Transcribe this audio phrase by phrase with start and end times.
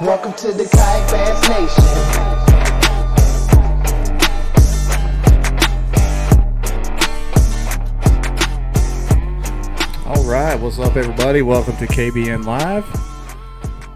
[0.00, 1.84] Welcome to the Kayak Bass Nation.
[10.04, 11.42] All right, what's up, everybody?
[11.42, 12.84] Welcome to KBN Live.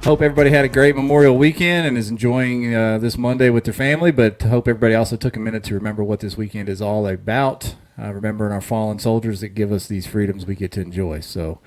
[0.04, 3.75] Hope everybody had a great Memorial weekend and is enjoying uh, this Monday with their
[3.75, 4.12] family.
[4.12, 7.75] But hope everybody also took a minute to remember what this weekend is all about.
[8.01, 11.19] Uh, remembering our fallen soldiers that give us these freedoms we get to enjoy.
[11.19, 11.59] So,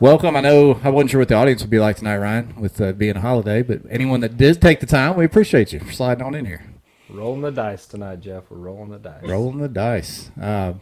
[0.00, 0.34] welcome.
[0.34, 2.92] I know I wasn't sure what the audience would be like tonight, Ryan, with uh,
[2.92, 3.62] being a holiday.
[3.62, 6.64] But anyone that did take the time, we appreciate you for sliding on in here.
[7.08, 8.44] Rolling the dice tonight, Jeff.
[8.50, 9.22] We're rolling the dice.
[9.24, 10.30] Rolling the dice.
[10.40, 10.74] Uh,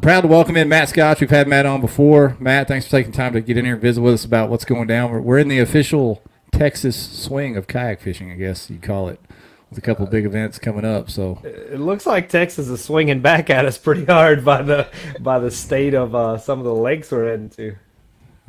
[0.00, 1.20] proud to welcome in Matt Scotch.
[1.20, 2.36] We've had Matt on before.
[2.40, 4.64] Matt, thanks for taking time to get in here and visit with us about what's
[4.64, 5.10] going down.
[5.10, 6.22] We're, we're in the official
[6.52, 9.20] Texas swing of kayak fishing, I guess you'd call it,
[9.68, 11.10] with a couple big events coming up.
[11.10, 14.88] So It looks like Texas is swinging back at us pretty hard by the
[15.20, 17.76] by the state of uh, some of the lakes we're heading to.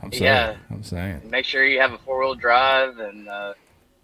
[0.04, 0.56] I'm saying, Yeah.
[0.70, 3.54] I'm saying, Make sure you have a four wheel drive and uh,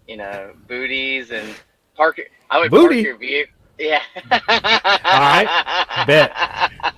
[0.08, 1.54] you know booties and
[1.96, 2.18] park.
[2.18, 2.96] your- I would Booty?
[2.96, 3.54] park your vehicle.
[3.78, 4.02] Yeah.
[4.32, 6.04] All right.
[6.06, 6.32] Bet.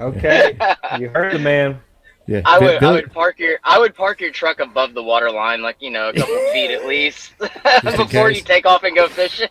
[0.00, 0.56] Okay,
[0.98, 1.78] you heard the man.
[2.26, 2.40] yeah.
[2.46, 5.30] I Bi- would I would park your I would park your truck above the water
[5.30, 7.34] line, like you know, a couple feet at least,
[7.82, 9.48] before you take off and go fishing.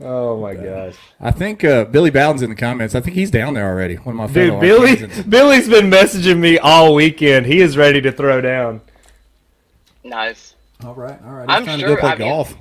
[0.00, 2.94] Oh my gosh, I think uh, Billy Bowden's in the comments.
[2.94, 3.96] I think he's down there already.
[3.96, 5.28] One of my dude, fellow Billy Arkansans.
[5.30, 7.46] Billy's been messaging me all weekend.
[7.46, 8.80] He is ready to throw down.
[10.04, 10.54] nice.
[10.84, 11.46] All right, all right.
[11.48, 12.54] I'm trying sure- to go play I mean- golf.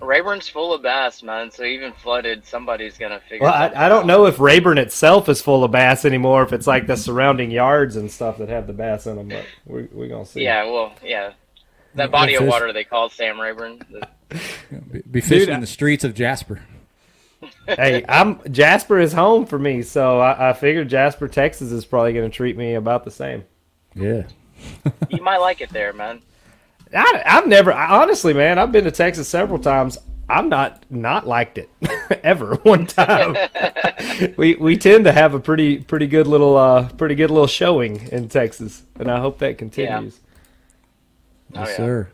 [0.00, 1.50] Rayburn's full of bass, man.
[1.50, 3.44] So even flooded, somebody's gonna figure.
[3.46, 4.06] Well, I, I don't out.
[4.06, 6.42] know if Rayburn itself is full of bass anymore.
[6.42, 9.46] If it's like the surrounding yards and stuff that have the bass in them, but
[9.64, 10.42] we we gonna see.
[10.42, 11.32] Yeah, well, yeah.
[11.94, 13.80] That body of water they call Sam Rayburn.
[14.90, 16.60] Be, be fishing Dude, in the streets of Jasper.
[17.66, 22.12] hey, I'm Jasper is home for me, so I, I figured Jasper, Texas is probably
[22.12, 23.44] going to treat me about the same.
[23.94, 24.24] Yeah.
[25.08, 26.20] you might like it there, man.
[26.96, 29.98] I, I've never, I, honestly, man, I've been to Texas several times.
[30.28, 31.68] I'm not not liked it
[32.24, 33.36] ever one time.
[34.36, 38.08] we we tend to have a pretty pretty good little uh pretty good little showing
[38.08, 40.18] in Texas, and I hope that continues.
[41.54, 41.76] Yes, yeah.
[41.76, 42.08] sir.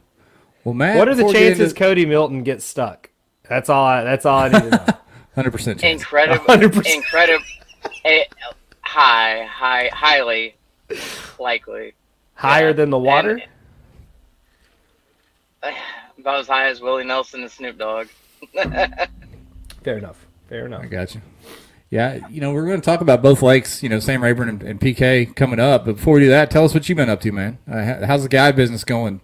[0.64, 3.10] Well, Matt, What are the before we get chances into- Cody Milton gets stuck?
[3.48, 3.84] That's all.
[3.84, 4.86] I, that's all I need to know.
[5.34, 5.82] Hundred percent.
[5.82, 6.94] Incredible, 100%.
[6.94, 7.44] incredible,
[8.04, 8.24] eh,
[8.82, 10.56] high, high, highly
[11.38, 11.94] likely.
[12.34, 13.40] Higher Yeah, than the water.
[15.62, 15.74] and-
[16.18, 18.08] About as high as Willie Nelson and Snoop Dogg.
[19.82, 20.26] Fair enough.
[20.48, 20.82] Fair enough.
[20.82, 21.22] I got you.
[21.90, 23.82] Yeah, you know we're going to talk about both lakes.
[23.82, 25.84] You know, Sam Rayburn and, and PK coming up.
[25.86, 27.58] But before we do that, tell us what you've been up to, man.
[27.70, 29.20] Uh, how's the guide business going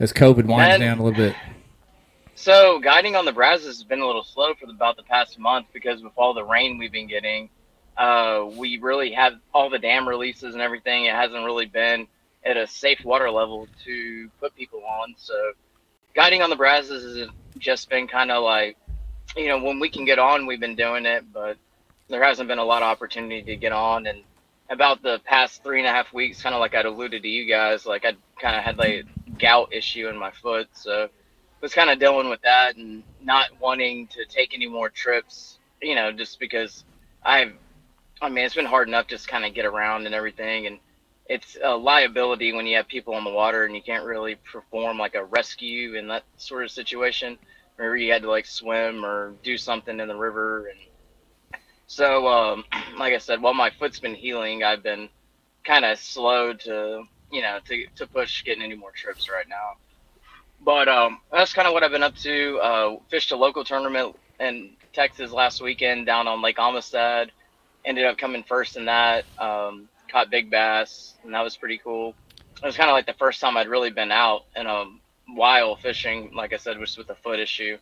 [0.00, 0.80] as COVID winds Man.
[0.80, 1.36] down a little bit?
[2.34, 5.38] So guiding on the Brazos has been a little slow for the, about the past
[5.38, 7.48] month because with all the rain we've been getting,
[7.96, 11.04] uh, we really have all the dam releases and everything.
[11.04, 12.08] It hasn't really been
[12.44, 15.14] at a safe water level to put people on.
[15.16, 15.52] So
[16.14, 17.28] guiding on the Brazos has
[17.58, 18.76] just been kind of like,
[19.36, 21.56] you know, when we can get on, we've been doing it, but
[22.08, 24.06] there hasn't been a lot of opportunity to get on.
[24.06, 24.22] And
[24.70, 27.48] about the past three and a half weeks, kind of like I'd alluded to you
[27.48, 29.06] guys, like I kind of had like
[29.38, 31.08] gout issue in my foot, so
[31.64, 35.94] was kind of dealing with that and not wanting to take any more trips, you
[35.94, 36.84] know, just because
[37.24, 37.54] I've,
[38.20, 40.66] I mean, it's been hard enough just kind of get around and everything.
[40.66, 40.78] And
[41.26, 44.98] it's a liability when you have people on the water and you can't really perform
[44.98, 47.38] like a rescue in that sort of situation
[47.76, 50.68] where you had to like swim or do something in the river.
[50.68, 52.64] And so, um,
[52.98, 55.08] like I said, while my foot's been healing, I've been
[55.64, 59.76] kind of slow to, you know, to, to push getting any more trips right now.
[60.64, 62.58] But um, that's kind of what I've been up to.
[62.58, 67.32] Uh, fished a local tournament in Texas last weekend down on Lake Amistad.
[67.84, 69.24] Ended up coming first in that.
[69.38, 72.14] Um, caught big bass, and that was pretty cool.
[72.62, 74.84] It was kind of like the first time I'd really been out in a
[75.28, 76.30] while fishing.
[76.34, 77.76] Like I said, was with a foot issue.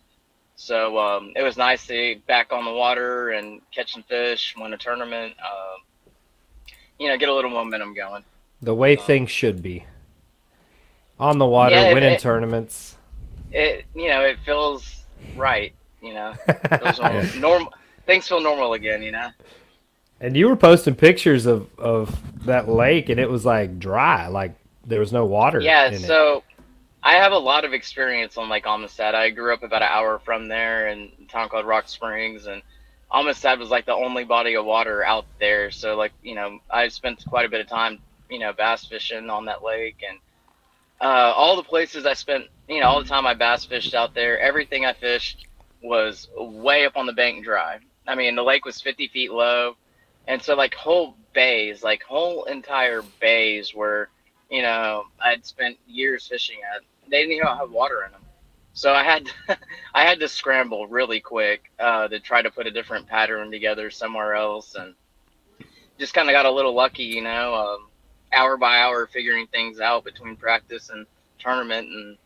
[0.56, 4.72] So um, it was nice to be back on the water and catching fish, win
[4.72, 5.34] a tournament.
[5.40, 8.24] Um, you know, get a little momentum going.
[8.62, 9.84] The way uh, things should be.
[11.18, 12.96] On the water, Yeah, winning it- tournaments.
[13.50, 15.04] It you know it feels
[15.36, 15.74] right.
[16.00, 16.34] You know,
[17.00, 17.38] normal.
[17.38, 17.74] normal.
[18.06, 19.02] Things feel normal again.
[19.02, 19.28] You know.
[20.20, 22.16] And you were posting pictures of, of
[22.46, 24.54] that lake, and it was like dry, like
[24.86, 25.60] there was no water.
[25.60, 26.00] Yeah, in it.
[26.00, 26.44] so
[27.02, 29.14] I have a lot of experience on Lake Amistad.
[29.16, 32.62] I grew up about an hour from there in a town called Rock Springs, and
[33.12, 35.70] Amistad was like the only body of water out there.
[35.72, 37.98] So, like, you know, I spent quite a bit of time,
[38.32, 40.18] you know, bass fishing on that lake, and
[41.00, 44.14] uh, all the places I spent, you know, all the time I bass fished out
[44.14, 45.46] there, everything I fished
[45.82, 47.78] was way up on the bank dry.
[48.06, 49.76] I mean, the lake was 50 feet low,
[50.26, 54.08] and so like whole bays, like whole entire bays were
[54.52, 58.20] you know, I'd spent years fishing at they didn't even have water in them.
[58.74, 59.28] So I had
[59.94, 63.90] I had to scramble really quick uh, to try to put a different pattern together
[63.90, 64.94] somewhere else, and
[65.98, 67.88] just kind of got a little lucky, you know, um,
[68.32, 71.06] hour by hour figuring things out between practice and
[71.38, 72.16] tournament, and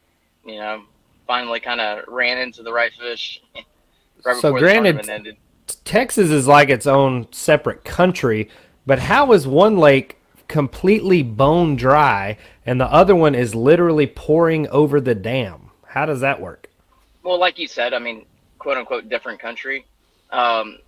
[0.44, 0.85] you know,
[1.26, 3.43] finally kind of ran into the right fish
[4.25, 5.37] right So granted-.
[5.85, 8.49] Texas is like its own separate country,
[8.87, 10.17] but how is one lake
[10.49, 15.70] completely bone dry and the other one is literally pouring over the dam?
[15.87, 16.69] How does that work?
[17.23, 18.25] Well, like you said, I mean,
[18.59, 19.87] quote unquote, different country.
[20.31, 20.79] Um,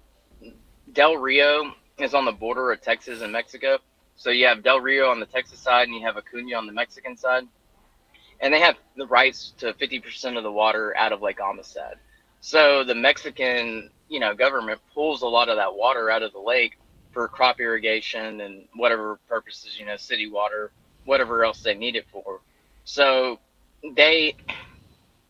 [0.93, 3.79] Del Rio is on the border of Texas and Mexico.
[4.19, 6.73] So you have Del Rio on the Texas side and you have Acuna on the
[6.73, 7.45] Mexican side.
[8.41, 11.95] And they have the rights to 50% of the water out of Lake Amistad.
[12.41, 16.41] So the Mexican, you know, government pulls a lot of that water out of the
[16.41, 16.79] lake
[17.13, 20.73] for crop irrigation and whatever purposes, you know, city water,
[21.05, 22.41] whatever else they need it for.
[22.85, 23.39] So
[23.97, 24.37] they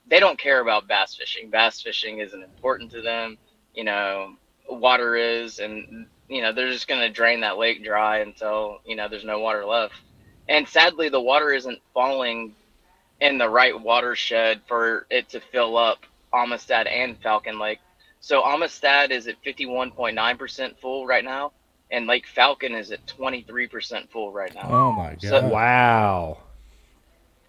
[0.08, 1.50] they don't care about bass fishing.
[1.50, 3.36] Bass fishing isn't important to them.
[3.74, 4.36] You know,
[4.68, 9.08] water is, and you know they're just gonna drain that lake dry until you know
[9.08, 9.94] there's no water left.
[10.48, 12.54] And sadly, the water isn't falling
[13.20, 15.98] in the right watershed for it to fill up
[16.32, 17.80] Amistad and Falcon Lake.
[18.20, 21.52] So Amistad is at 51.9% full right now,
[21.90, 24.68] and Lake Falcon is at 23% full right now.
[24.70, 25.20] Oh my god!
[25.22, 26.38] So- Wow.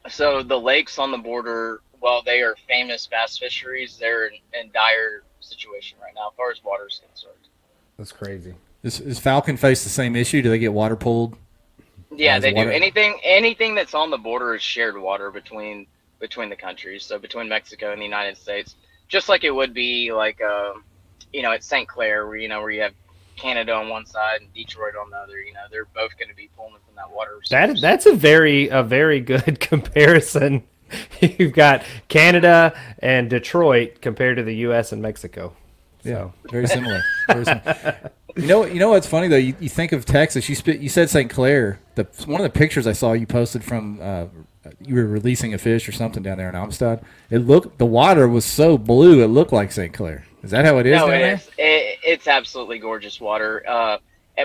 [0.08, 4.72] So the lakes on the border, while they are famous bass fisheries, they're in, in
[4.72, 7.34] dire situation right now as far as water is concerned.
[7.98, 8.56] That's crazy.
[8.84, 10.42] Does, does Falcon face the same issue?
[10.42, 11.36] Do they get water pulled?
[12.12, 12.76] Yeah, they water- do.
[12.76, 15.88] Anything anything that's on the border is shared water between
[16.20, 17.04] between the countries.
[17.04, 18.76] So between Mexico and the United States,
[19.08, 20.84] just like it would be like um,
[21.34, 21.88] you know at St.
[21.88, 22.94] Clair, where you know where you have
[23.36, 25.40] Canada on one side and Detroit on the other.
[25.40, 27.40] You know they're both going to be pulling from that water.
[27.50, 27.82] That source.
[27.82, 30.64] that's a very a very good comparison.
[31.22, 34.92] You've got Canada and Detroit compared to the U.S.
[34.92, 35.54] and Mexico.
[36.04, 37.02] Yeah, very similar.
[37.28, 38.12] Very similar.
[38.36, 39.38] you know, you know what's funny though?
[39.38, 40.48] You, you think of Texas.
[40.50, 41.30] You sp- you said St.
[41.30, 41.80] Clair.
[41.96, 44.26] The one of the pictures I saw you posted from uh,
[44.82, 47.02] you were releasing a fish or something down there in Amistad.
[47.30, 49.24] It looked the water was so blue.
[49.24, 49.94] It looked like St.
[49.94, 50.26] Clair.
[50.44, 51.34] Is that how it is no, it there?
[51.36, 51.48] is.
[51.58, 53.64] It, it's absolutely gorgeous water.
[53.68, 53.98] Uh,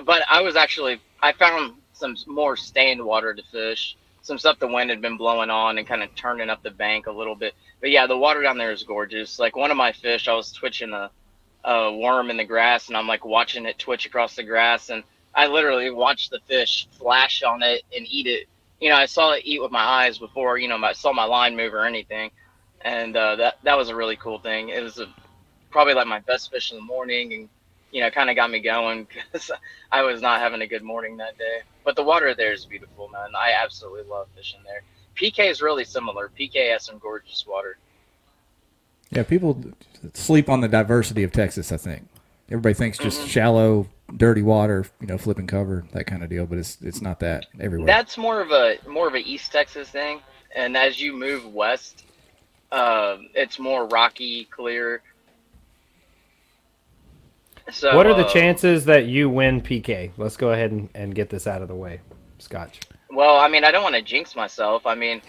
[0.05, 3.97] but I was actually I found some more stained water to fish.
[4.23, 7.07] Some stuff the wind had been blowing on and kind of turning up the bank
[7.07, 7.55] a little bit.
[7.81, 9.39] But yeah, the water down there is gorgeous.
[9.39, 11.11] Like one of my fish, I was twitching a,
[11.65, 15.03] a worm in the grass, and I'm like watching it twitch across the grass, and
[15.35, 18.47] I literally watched the fish flash on it and eat it.
[18.81, 21.25] You know, I saw it eat with my eyes before you know I saw my
[21.25, 22.31] line move or anything,
[22.83, 24.69] and uh, that that was a really cool thing.
[24.69, 25.07] It was a
[25.71, 27.49] probably like my best fish in the morning and
[27.91, 29.51] you know kind of got me going because
[29.91, 31.61] i was not having a good morning that day.
[31.85, 33.31] But the water there is beautiful man.
[33.37, 34.83] I absolutely love fishing there.
[35.17, 36.31] Pk is really similar.
[36.39, 37.77] Pk has some gorgeous water.
[39.11, 39.63] Yeah, people
[40.15, 41.73] sleep on the diversity of Texas.
[41.73, 42.07] I think
[42.51, 43.29] everybody thinks just Mm-hmm.
[43.29, 46.47] shallow, dirty water, you know, flipping cover, that kind of deal.
[46.47, 47.87] But it's it's not that everywhere.
[47.87, 50.21] that's more of a more of a east texas thing
[50.55, 52.05] and as you move west
[52.73, 55.03] um, it's more rocky clear
[57.71, 60.11] so what are the uh, chances that you win PK?
[60.19, 62.01] Let's go ahead and, and get this out of the way,
[62.39, 62.79] Scotch.
[63.15, 65.21] Well i mean i don't want to jinx myself i mean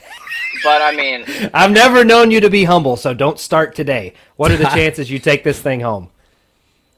[0.63, 1.23] but i mean
[1.53, 4.13] I've never known you to be humble, so don't start today.
[4.37, 6.09] What are the chances you take this thing home?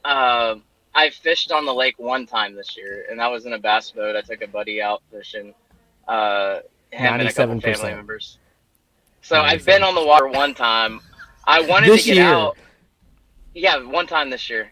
[0.05, 0.55] Uh,
[0.93, 3.91] I fished on the lake one time this year, and that was in a bass
[3.91, 4.15] boat.
[4.15, 5.53] I took a buddy out fishing.
[6.07, 6.59] Uh,
[6.91, 7.61] him and a couple 97%.
[7.63, 8.37] family members.
[9.21, 11.01] So I've been on the water one time.
[11.45, 12.25] I wanted This to get year?
[12.25, 12.57] out.
[13.53, 14.71] Yeah, one time this year,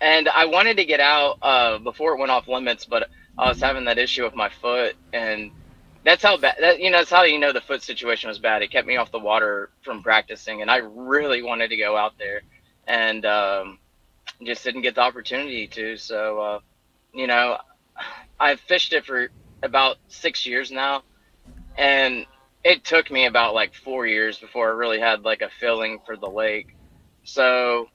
[0.00, 3.08] and I wanted to get out uh, before it went off limits, but
[3.38, 5.50] I was having that issue with my foot, and
[6.04, 6.56] that's how bad.
[6.60, 8.62] That, you know, that's how you know the foot situation was bad.
[8.62, 12.14] It kept me off the water from practicing, and I really wanted to go out
[12.18, 12.42] there,
[12.86, 13.78] and um,
[14.44, 15.96] just didn't get the opportunity to.
[15.96, 16.60] So, uh,
[17.12, 17.58] you know,
[18.40, 19.28] I've fished it for
[19.62, 21.02] about six years now,
[21.76, 22.24] and
[22.64, 26.16] it took me about like four years before I really had like a feeling for
[26.16, 26.74] the lake.
[27.24, 27.88] So,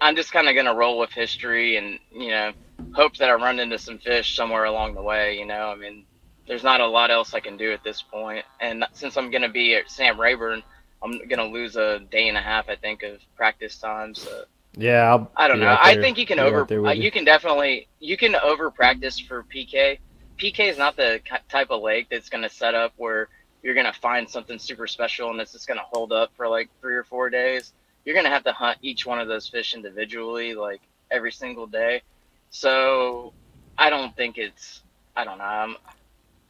[0.00, 2.52] I'm just kind of gonna roll with history and you know
[2.92, 5.38] hope that I run into some fish somewhere along the way.
[5.38, 6.04] You know, I mean,
[6.46, 8.44] there's not a lot else I can do at this point.
[8.60, 10.62] and since I'm gonna be at Sam Rayburn,
[11.02, 14.14] I'm gonna lose a day and a half, I think, of practice time.
[14.14, 14.44] So.
[14.76, 15.76] Yeah, I'll I don't know.
[15.80, 16.62] I think you can over.
[16.86, 19.98] uh, you can definitely you can over practice for PK.
[20.40, 23.28] PK is not the type of lake that's going to set up where
[23.62, 26.48] you're going to find something super special and it's just going to hold up for
[26.48, 27.72] like three or four days.
[28.04, 31.66] You're going to have to hunt each one of those fish individually, like every single
[31.66, 32.02] day.
[32.50, 33.32] So
[33.78, 34.82] I don't think it's.
[35.16, 35.44] I don't know.
[35.44, 35.76] I'm.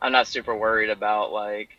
[0.02, 1.71] I'm not super worried about like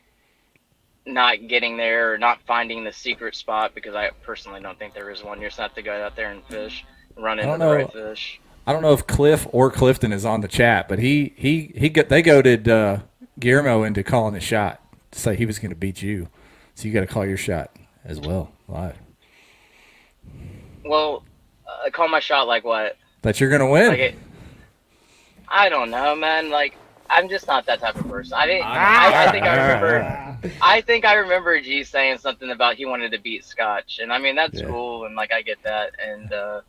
[1.06, 5.10] not getting there or not finding the secret spot because I personally don't think there
[5.10, 5.42] is one.
[5.42, 6.86] You just have to go out there and fish,
[7.18, 7.74] run into the know.
[7.74, 8.40] right fish.
[8.68, 11.90] I don't know if Cliff or Clifton is on the chat, but he he he
[11.90, 13.00] got they goaded uh,
[13.40, 16.30] Guillermo into calling a shot to say he was going to beat you.
[16.76, 17.76] So you got to call your shot
[18.06, 18.98] as well live.
[20.86, 21.24] Well,
[21.68, 22.98] uh, call my shot like what?
[23.22, 23.88] That you're going to win.
[23.90, 24.16] Like it,
[25.48, 26.50] I don't know, man.
[26.50, 26.76] Like
[27.10, 28.34] I'm just not that type of person.
[28.34, 28.66] I didn't.
[28.66, 29.12] Ah.
[29.14, 30.38] I, I think I remember.
[30.62, 34.18] I think I remember G saying something about he wanted to beat Scotch, and I
[34.18, 34.68] mean that's Yeah.
[34.68, 36.62] cool, and like I get that, and uh,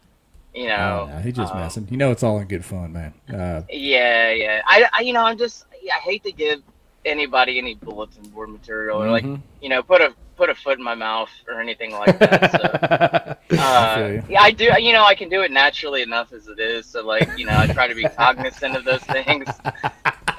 [0.54, 1.88] you know, Oh, no, he just um, messing.
[1.90, 3.14] You know, it's all in good fun, man.
[3.32, 4.60] Uh, Yeah, yeah.
[4.66, 6.60] I, I, you know, I'm just, I hate to give
[7.06, 9.40] anybody any bulletin board material or like, Mhm.
[9.62, 13.40] you know, put a put a foot in my mouth or anything like that.
[13.50, 14.70] So, uh, feel yeah, I do.
[14.78, 16.86] You know, I can do it naturally enough as it is.
[16.86, 19.48] So, like, you know, I try to be cognizant of those things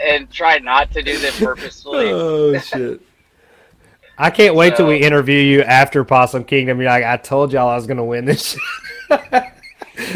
[0.03, 2.07] and try not to do them purposefully.
[2.11, 3.01] oh shit.
[4.17, 6.79] I can't wait till we interview you after Possum Kingdom.
[6.79, 8.57] You're like, I told y'all I was gonna win this.
[9.09, 9.43] shit."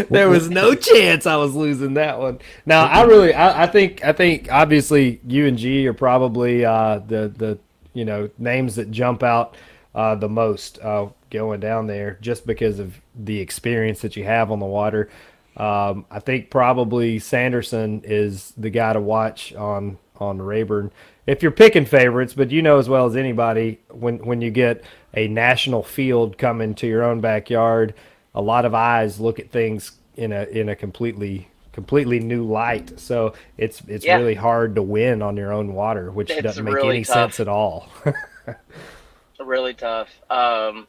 [0.09, 2.39] there was no chance I was losing that one.
[2.65, 6.99] Now I really, I, I think, I think obviously you and G are probably uh,
[6.99, 7.59] the the
[7.97, 9.55] you know names that jump out
[9.95, 14.51] uh, the most uh, going down there, just because of the experience that you have
[14.51, 15.09] on the water.
[15.57, 20.91] Um, I think probably Sanderson is the guy to watch on on Rayburn.
[21.25, 24.83] If you're picking favorites, but you know as well as anybody, when when you get
[25.15, 27.95] a national field coming to your own backyard,
[28.35, 31.49] a lot of eyes look at things in a in a completely
[31.81, 32.99] completely new light.
[32.99, 34.17] So it's it's Yeah.
[34.17, 37.13] really hard to win on your own water, which It's doesn't make really any tough.
[37.35, 37.87] sense at all.
[39.39, 40.09] really tough.
[40.31, 40.87] Um,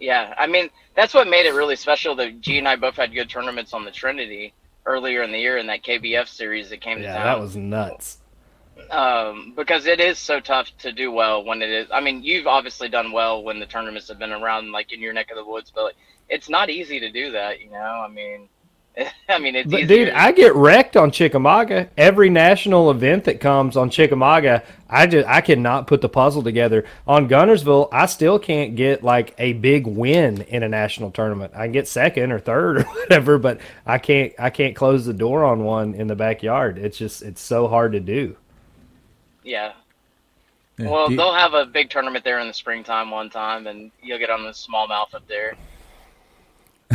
[0.00, 2.16] yeah, I mean that's what made it really special.
[2.16, 4.52] That G and I both had good tournaments on the Trinity
[4.86, 7.24] earlier in the year in that KBF series that came to yeah, town.
[7.26, 8.18] that was nuts.
[8.90, 11.86] um, because it is so tough to do well when it is.
[11.92, 15.12] I mean, you've obviously done well when the tournaments have been around, like in your
[15.12, 15.96] neck of the woods, but like,
[16.28, 17.60] it's not easy to do that.
[17.60, 18.48] You know, I mean,
[19.28, 20.06] I mean, it's But easier.
[20.06, 21.88] dude, I get wrecked on Chickamauga.
[21.96, 26.84] Every national event that comes on Chickamauga, I just I cannot put the puzzle together.
[27.06, 31.52] On Guntersville, I still can't get like a big win in a national tournament.
[31.54, 35.14] I can get second or third or whatever, but I can't I can't close the
[35.14, 36.76] door on one in the backyard.
[36.76, 38.36] It's just it's so hard to do.
[39.44, 39.72] yeah.
[40.78, 40.90] yeah.
[40.90, 43.90] Well, Do you- they'll have a big tournament there in the springtime one time, and
[44.02, 45.54] you'll get on the smallmouth up there.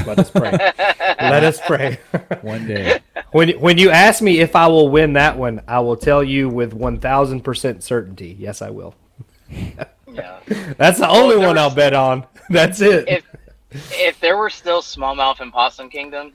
[0.06, 0.52] Let us pray.
[1.20, 2.00] Let us pray.
[2.42, 3.00] one day.
[3.32, 6.50] when when you ask me if I will win that one, I will tell you
[6.50, 8.36] with one thousand percent certainty.
[8.38, 8.96] Yes, I will.
[9.50, 10.40] Yeah.
[10.78, 12.26] That's the only one I'll bet on.
[12.50, 13.08] That's it.
[13.08, 13.24] if
[13.92, 16.34] if there were still smallmouth in Possum Kingdom,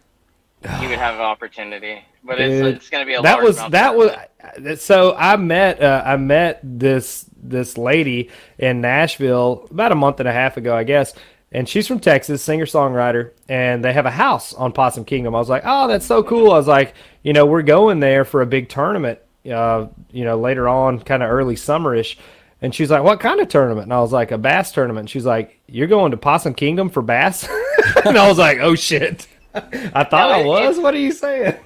[0.63, 2.05] you would have an opportunity.
[2.23, 5.83] But Dude, it's it's going to be a that was that was so I met
[5.83, 10.77] uh, I met this this lady in Nashville about a month and a half ago,
[10.77, 11.15] I guess.
[11.53, 15.35] And she's from Texas, singer songwriter, and they have a house on Possum Kingdom.
[15.35, 16.53] I was like, oh, that's so cool.
[16.53, 19.19] I was like, you know, we're going there for a big tournament,
[19.53, 22.17] uh, you know, later on, kind of early summerish.
[22.63, 23.85] And she's like, what kind of tournament?
[23.87, 25.01] And I was like, a bass tournament.
[25.05, 27.49] And she's like, you're going to Possum Kingdom for bass?
[28.05, 29.27] and I was like, oh shit.
[29.55, 30.79] I thought No, I it- was.
[30.79, 31.57] What are you saying?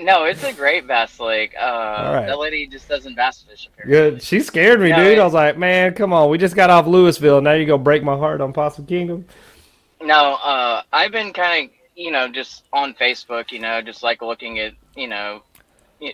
[0.00, 1.54] No, it's a great bass lake.
[1.56, 2.26] Uh, right.
[2.26, 4.10] That lady just doesn't bass fish apparently.
[4.12, 4.22] Good.
[4.22, 5.18] She scared me, Yeah, dude.
[5.18, 6.30] it- I was like, man, come on.
[6.30, 7.40] We just got off Louisville.
[7.40, 9.24] Now you're going to break my heart on Possum Kingdom.
[10.00, 14.22] No, uh, I've been kind of, you know, just on Facebook, you know, just like
[14.22, 15.42] looking at, you know,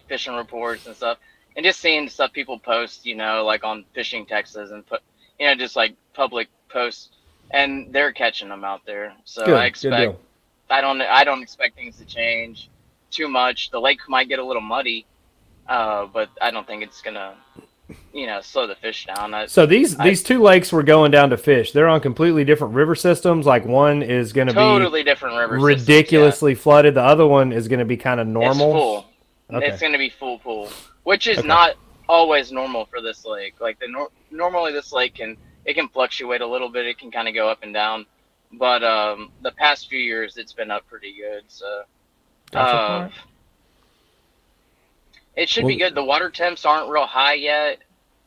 [0.09, 1.19] fishing reports and stuff,
[1.57, 5.03] and just seeing stuff people post, you know, like on Fishing Texas and put,
[5.39, 7.11] you know, just like public posts,
[7.51, 9.13] and they're catching them out there.
[9.25, 9.55] So Good.
[9.55, 10.17] I expect.
[10.71, 12.71] I don't, I don't expect things to change
[13.15, 13.71] too much.
[13.71, 15.07] The lake might get a little muddy,
[15.69, 17.35] uh, but I don't think it's gonna,
[18.13, 19.33] you know, slow the fish down.
[19.35, 21.73] I, So these I- these two lakes we're going down to fish.
[21.73, 23.47] They're on completely different river systems.
[23.47, 26.95] Like one is going to totally different river be systems, ridiculously flooded.
[26.95, 28.51] The other one is going to be kind of normal.
[28.71, 29.07] It's full.
[29.59, 29.67] Okay.
[29.69, 30.71] It's going to be full pool,
[31.05, 31.49] which is Okay.
[31.49, 31.77] not
[32.09, 33.55] always normal for this lake.
[33.61, 36.87] Like the nor- normally this lake can it can fluctuate a little bit.
[36.87, 38.05] It can kind of go up and down,
[38.53, 41.45] but um, the past few years it's been up pretty good.
[41.49, 41.85] So.
[42.55, 43.09] Uh,
[45.37, 45.95] it should be good.
[45.95, 47.79] The water temps aren't real high yet.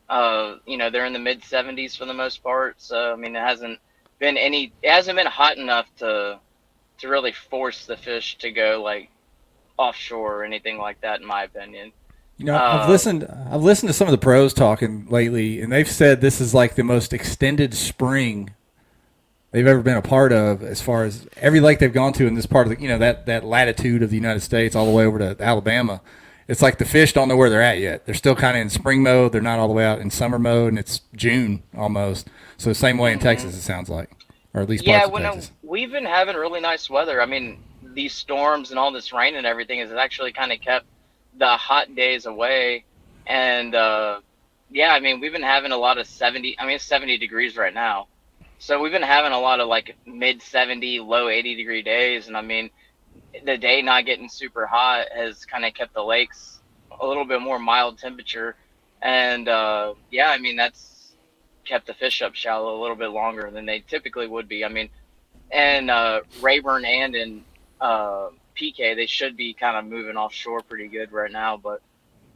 [0.08, 2.76] Uh, you know they're in the mid 70s for the most part.
[2.78, 3.78] So I mean it hasn't
[4.18, 4.72] been any.
[4.82, 6.38] It hasn't been hot enough to
[6.98, 9.10] to really force the fish to go like
[9.76, 11.92] offshore or anything like that, in my opinion.
[12.36, 13.28] You know, I've Uh, listened.
[13.50, 16.74] I've listened to some of the pros talking lately, and they've said this is like
[16.74, 18.50] the most extended spring
[19.50, 22.34] they've ever been a part of, as far as every lake they've gone to in
[22.34, 24.92] this part of the, you know, that that latitude of the United States, all the
[24.92, 26.00] way over to Alabama,
[26.48, 28.06] it's like the fish don't know where they're at yet.
[28.06, 29.32] They're still kind of in spring mode.
[29.32, 32.28] They're not all the way out in summer mode, and it's June almost.
[32.56, 34.10] So the same way in Texas, it sounds like,
[34.54, 37.20] or at least yeah, parts when of uh, we've been having really nice weather.
[37.20, 40.86] I mean, these storms and all this rain and everything has actually kind of kept
[41.36, 42.84] the hot days away.
[43.26, 44.20] And uh,
[44.70, 46.58] yeah, I mean, we've been having a lot of 70.
[46.58, 48.08] I mean, it's 70 degrees right now,
[48.58, 52.28] so we've been having a lot of like mid 70, low 80 degree days.
[52.28, 52.70] And I mean,
[53.44, 56.60] the day not getting super hot has kind of kept the lakes
[57.00, 58.56] a little bit more mild temperature.
[59.00, 61.12] And uh, yeah, I mean, that's
[61.64, 64.64] kept the fish up shallow a little bit longer than they typically would be.
[64.64, 64.88] I mean,
[65.50, 67.44] and uh, Rayburn and in
[67.80, 71.80] uh, PK, they should be kind of moving offshore pretty good right now, but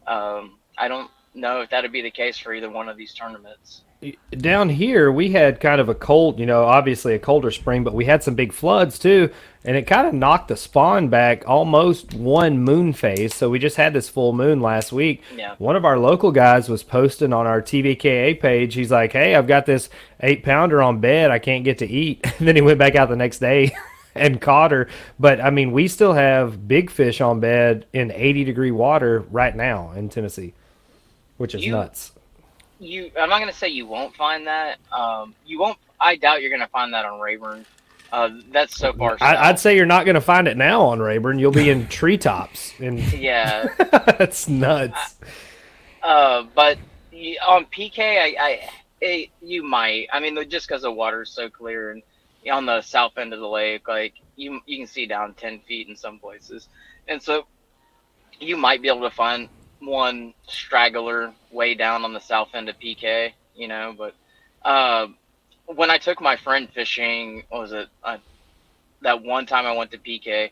[0.06, 3.82] um, I don't know if that'd be the case for either one of these tournaments.
[4.32, 7.94] Down here we had kind of a cold you know obviously a colder spring but
[7.94, 9.30] we had some big floods too
[9.64, 13.32] and it kind of knocked the spawn back almost one moon phase.
[13.32, 15.22] So we just had this full moon last week.
[15.36, 15.54] Yeah.
[15.58, 18.74] one of our local guys was posting on our tvka page.
[18.74, 19.88] He's like hey i've got this
[20.20, 21.30] eight pounder on bed.
[21.30, 22.26] I can't get to eat.
[22.38, 23.72] And then he went back out the next day
[24.16, 24.88] and caught her.
[25.20, 29.54] But i mean we still have big fish on bed in 80 degree water right
[29.54, 30.54] now in tennessee
[31.36, 32.10] which is You- nuts
[32.82, 34.78] You, I'm not gonna say you won't find that.
[34.90, 35.78] Um, you won't.
[36.00, 37.64] I doubt you're gonna find that on Rayburn.
[38.12, 39.16] Uh, that's so far.
[39.22, 41.38] I, I'd say you're not going to find it now on Rayburn.
[41.38, 43.68] You'll be in treetops, and yeah.
[43.78, 45.16] that's nuts.
[46.02, 46.76] Uh, but
[47.48, 48.70] on PK, I, I
[49.00, 50.08] it, you might.
[50.12, 52.02] I mean, just because the water's so clear and
[52.50, 55.88] on the south end of the lake, like you you can see down ten feet
[55.88, 56.68] in some places,
[57.08, 57.46] and so
[58.40, 59.48] you might be able to find
[59.82, 63.32] one straggler way down on the south end of PK.
[63.54, 64.14] You know, but
[64.64, 65.08] uh,
[65.66, 67.88] when I took my friend fishing, what was it?
[68.02, 68.18] Uh,
[69.02, 70.50] that one time I went to PK,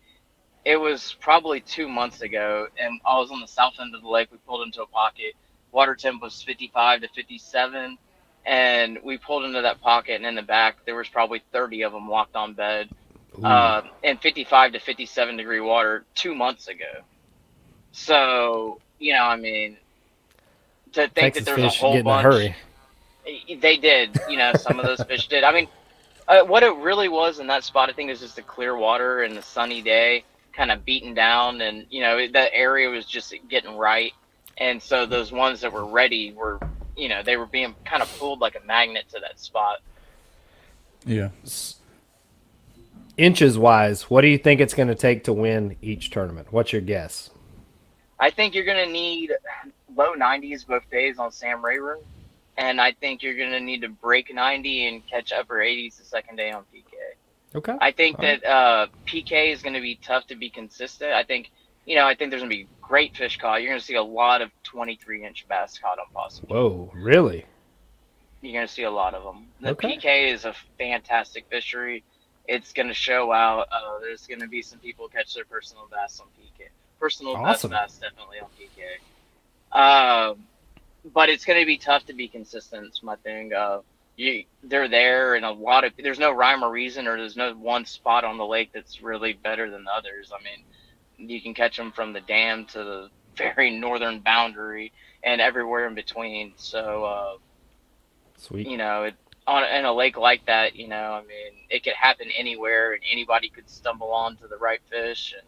[0.64, 4.08] it was probably two months ago, and I was on the south end of the
[4.08, 4.28] lake.
[4.30, 5.34] We pulled into a pocket.
[5.72, 7.96] Water temp was 55 to 57,
[8.44, 11.92] and we pulled into that pocket, and in the back there was probably 30 of
[11.92, 12.88] them locked on bed,
[13.42, 17.02] uh, in 55 to 57 degree water two months ago.
[17.92, 19.76] So you know, I mean,
[20.92, 22.22] to think Texas that there's a fish whole get in a bunch.
[22.22, 22.56] hurry.
[23.60, 24.18] They did.
[24.28, 25.42] You know, some of those fish did.
[25.42, 25.68] I mean,
[26.28, 29.22] uh, what it really was in that spot, I think, is just the clear water
[29.22, 33.34] and the sunny day, kind of beaten down, and you know, that area was just
[33.48, 34.12] getting right.
[34.58, 36.60] And so those ones that were ready were,
[36.96, 39.78] you know, they were being kind of pulled like a magnet to that spot.
[41.06, 41.30] Yeah.
[43.16, 46.48] Inches wise, what do you think it's going to take to win each tournament?
[46.50, 47.30] What's your guess?
[48.20, 49.32] I think you're gonna need
[49.96, 51.98] low 90s both days on Sam Rayburn,
[52.56, 56.36] and I think you're gonna need to break 90 and catch upper 80s the second
[56.36, 56.84] day on PK.
[57.54, 57.74] Okay.
[57.80, 61.12] I think All that uh, PK is going to be tough to be consistent.
[61.12, 61.50] I think,
[61.84, 63.60] you know, I think there's going to be great fish caught.
[63.60, 66.46] You're going to see a lot of 23 inch bass caught on possum.
[66.46, 67.44] Whoa, really?
[68.40, 69.48] You're going to see a lot of them.
[69.60, 69.96] The Okay.
[69.98, 72.04] PK is a fantastic fishery.
[72.46, 73.66] It's going to show out.
[73.72, 76.68] Uh, there's going to be some people catch their personal bass on PK.
[77.00, 77.70] Personal Awesome.
[77.70, 80.32] best bass definitely on PK.
[80.32, 80.44] Um,
[81.12, 82.86] but it's going to be tough to be consistent.
[82.86, 83.52] It's my thing.
[83.54, 83.80] Uh,
[84.16, 87.54] you, they're there, and a lot of there's no rhyme or reason, or there's no
[87.54, 90.30] one spot on the lake that's really better than the others.
[90.38, 95.40] I mean, you can catch them from the dam to the very northern boundary and
[95.40, 96.52] everywhere in between.
[96.56, 97.36] So, uh,
[98.36, 98.66] Sweet.
[98.66, 99.14] you know, it,
[99.46, 103.02] on in a lake like that, you know, I mean, it could happen anywhere, and
[103.10, 105.34] anybody could stumble onto the right fish.
[105.36, 105.46] And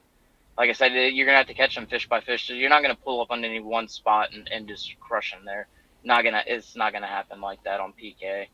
[0.58, 2.46] like I said, you're gonna have to catch them fish by fish.
[2.46, 5.44] So you're not gonna pull up on any one spot and, and just crush them
[5.44, 5.66] there.
[6.04, 6.42] Not gonna.
[6.46, 8.46] It's not gonna happen like that on PK,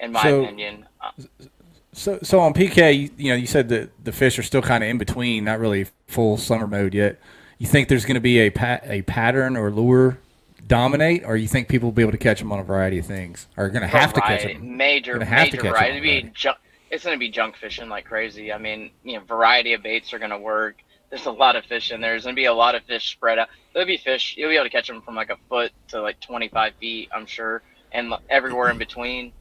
[0.00, 0.86] in my So- opinion.
[1.00, 1.10] Uh,
[1.92, 4.84] So, so on PK, you, you know, you said that the fish are still kind
[4.84, 7.18] of in between, not really full summer mode yet.
[7.56, 10.18] You think there's going to be a pa- a pattern or lure
[10.66, 13.06] dominate, or you think people will be able to catch them on a variety of
[13.06, 14.76] things, or are going to have to catch them?
[14.76, 15.96] Major, to major variety.
[16.10, 16.58] It'd be junk,
[16.90, 18.52] it's gonna be junk fishing like crazy.
[18.52, 20.76] I mean, you know, variety of baits are gonna work.
[21.16, 22.10] There's a lot of fish in there.
[22.10, 23.48] There's gonna be a lot of fish spread out.
[23.72, 24.34] There'll be fish.
[24.36, 27.24] You'll be able to catch them from like a foot to like 25 feet, I'm
[27.24, 29.32] sure, and everywhere in between.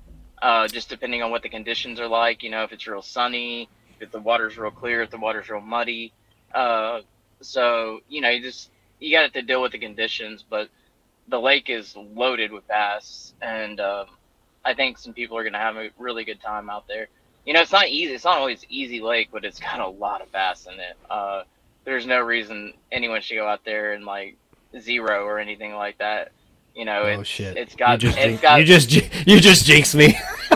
[0.41, 2.43] Uh, just depending on what the conditions are like.
[2.43, 3.67] You know, if it's real sunny,
[3.99, 6.13] if the water's real clear, if the water's real muddy.
[6.53, 7.01] Uh,
[7.41, 8.69] so you know, you just
[9.01, 10.69] you got to deal with the conditions, but
[11.27, 14.05] the lake is loaded with bass, and um,
[14.63, 17.09] I think some people are to have a really good time out there.
[17.45, 18.13] You know, it's not easy.
[18.13, 20.95] It's not always easy lake, but it's got a lot of bass in it.
[21.85, 24.35] There's no reason anyone should go out there and like
[24.79, 26.31] zero or anything like that.
[26.75, 27.55] You know, Oh it's, shit!
[27.55, 28.59] it's got you just, it's jinx- got.
[28.59, 28.91] you just
[29.27, 30.17] you just jinxed me.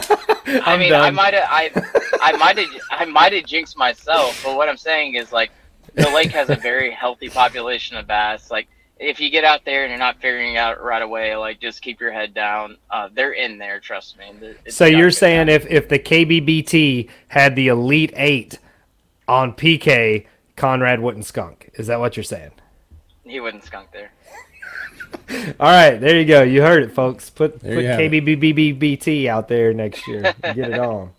[0.65, 1.71] I mean, I might have I
[2.21, 5.51] I might have I might have jinxed myself, but what I'm saying is like
[5.93, 8.51] the lake has a very healthy population of bass.
[8.51, 8.67] Like
[8.99, 12.01] if you get out there and you're not figuring out right away, like just keep
[12.01, 12.77] your head down.
[12.91, 14.25] Uh, they're in there, trust me.
[14.65, 18.59] It's So you're saying if if the KBBT had the Elite Eight
[19.27, 20.25] on PK,
[20.59, 21.71] Conrad wouldn't skunk.
[21.75, 22.51] Is that what you're saying?
[23.23, 24.11] he wouldn't skunk there.
[25.59, 26.41] All right, there you go.
[26.43, 27.29] You heard it, folks.
[27.29, 27.99] Put There put you have.
[27.99, 30.33] KBBBBT out there next year.
[30.41, 31.11] Get it on.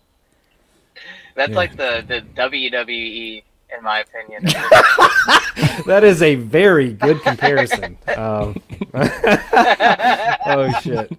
[1.35, 1.55] That's Yeah.
[1.55, 3.43] like the the WWE,
[3.77, 4.43] in my opinion.
[5.87, 7.97] That is a very good comparison.
[8.15, 8.61] Um,
[8.93, 11.11] oh shit!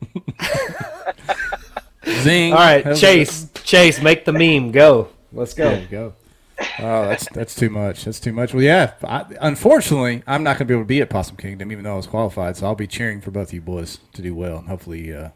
[2.22, 2.52] Zing.
[2.52, 4.70] All right, How's Chase, Chase, make the meme.
[4.70, 5.08] Go.
[5.32, 5.72] Let's go.
[5.72, 6.12] you go.
[6.78, 8.04] Oh, that's that's too much.
[8.04, 8.54] That's too much.
[8.54, 8.94] Well, yeah.
[9.04, 11.94] I, unfortunately, I'm not going to be able to be at Possum Kingdom, even though
[11.94, 12.56] I was qualified.
[12.56, 15.30] So I'll be cheering for both of you boys to do well, and hopefully, uh,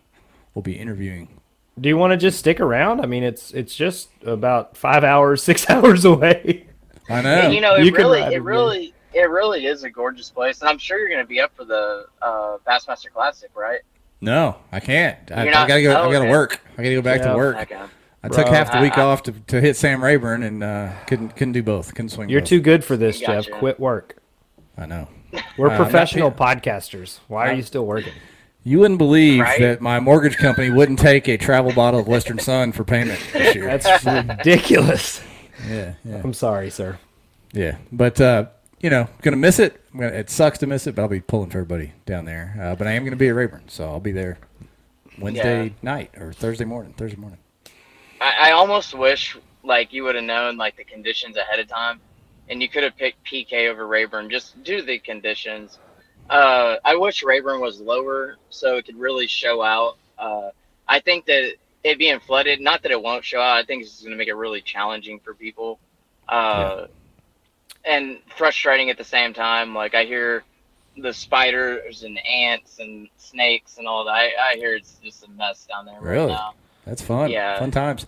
[0.54, 1.40] we'll be interviewing.
[1.80, 3.00] Do you want to just stick around?
[3.02, 6.66] I mean, it's it's just about five hours, six hours away.
[7.08, 7.50] I know.
[7.50, 10.68] you know, it You really, it it, really, it really is a gorgeous place, and
[10.68, 13.80] I'm sure you're going to be up for the uh, Bassmaster Classic, right?
[14.22, 15.18] no, I can't.
[15.30, 15.90] I, I gotta go.
[15.90, 16.30] oh, I gotta okay.
[16.30, 16.60] work.
[16.78, 17.32] I gotta go back Yeah.
[17.32, 17.56] to work.
[17.58, 17.82] Okay.
[18.26, 20.92] I took half the week I- I- off to, to hit Sam Rayburn, and uh,
[21.06, 21.94] couldn't couldn't do both.
[21.94, 22.28] Couldn't swing.
[22.28, 22.48] You're both.
[22.48, 23.50] too good for this, Gotcha.
[23.50, 23.58] Jeff.
[23.58, 24.16] Quit work.
[24.76, 25.08] I know.
[25.56, 27.18] We're Uh, I'm not professional podcasters.
[27.28, 28.12] Why are you still working?
[28.64, 29.60] You wouldn't believe Right?
[29.60, 33.54] that my mortgage company wouldn't take a travel bottle of Western Son for payment this
[33.54, 33.66] year.
[33.78, 35.22] That's ridiculous.
[35.68, 36.20] yeah, yeah.
[36.24, 36.98] I'm sorry, sir.
[37.52, 38.46] Yeah, but uh,
[38.80, 39.80] you know, gonna miss it.
[39.94, 42.56] I'm gonna, it sucks to miss it, but I'll be pulling for everybody down there.
[42.60, 44.38] Uh, but I am gonna be at Rayburn, so I'll be there
[45.18, 45.70] Wednesday Yeah.
[45.82, 46.92] night or Thursday morning.
[46.96, 47.38] Thursday morning.
[48.20, 52.00] I, I almost wish like you would have known like the conditions ahead of time,
[52.48, 55.78] and you could have picked PK over Rayburn just due to the conditions.
[56.28, 59.96] Uh, I wish Rayburn was lower so it could really show out.
[60.18, 60.50] Uh,
[60.88, 63.56] I think that it being flooded, not that it won't show out.
[63.58, 65.78] I think it's going to make it really challenging for people,
[66.28, 66.86] uh,
[67.84, 69.74] and frustrating at the same time.
[69.74, 70.42] Like I hear
[70.96, 74.12] the spiders and ants and snakes and all that.
[74.12, 76.26] I, I hear it's just a mess down there Really?
[76.26, 76.54] right now.
[76.86, 77.30] That's fun.
[77.30, 77.58] Yeah.
[77.58, 78.06] fun times.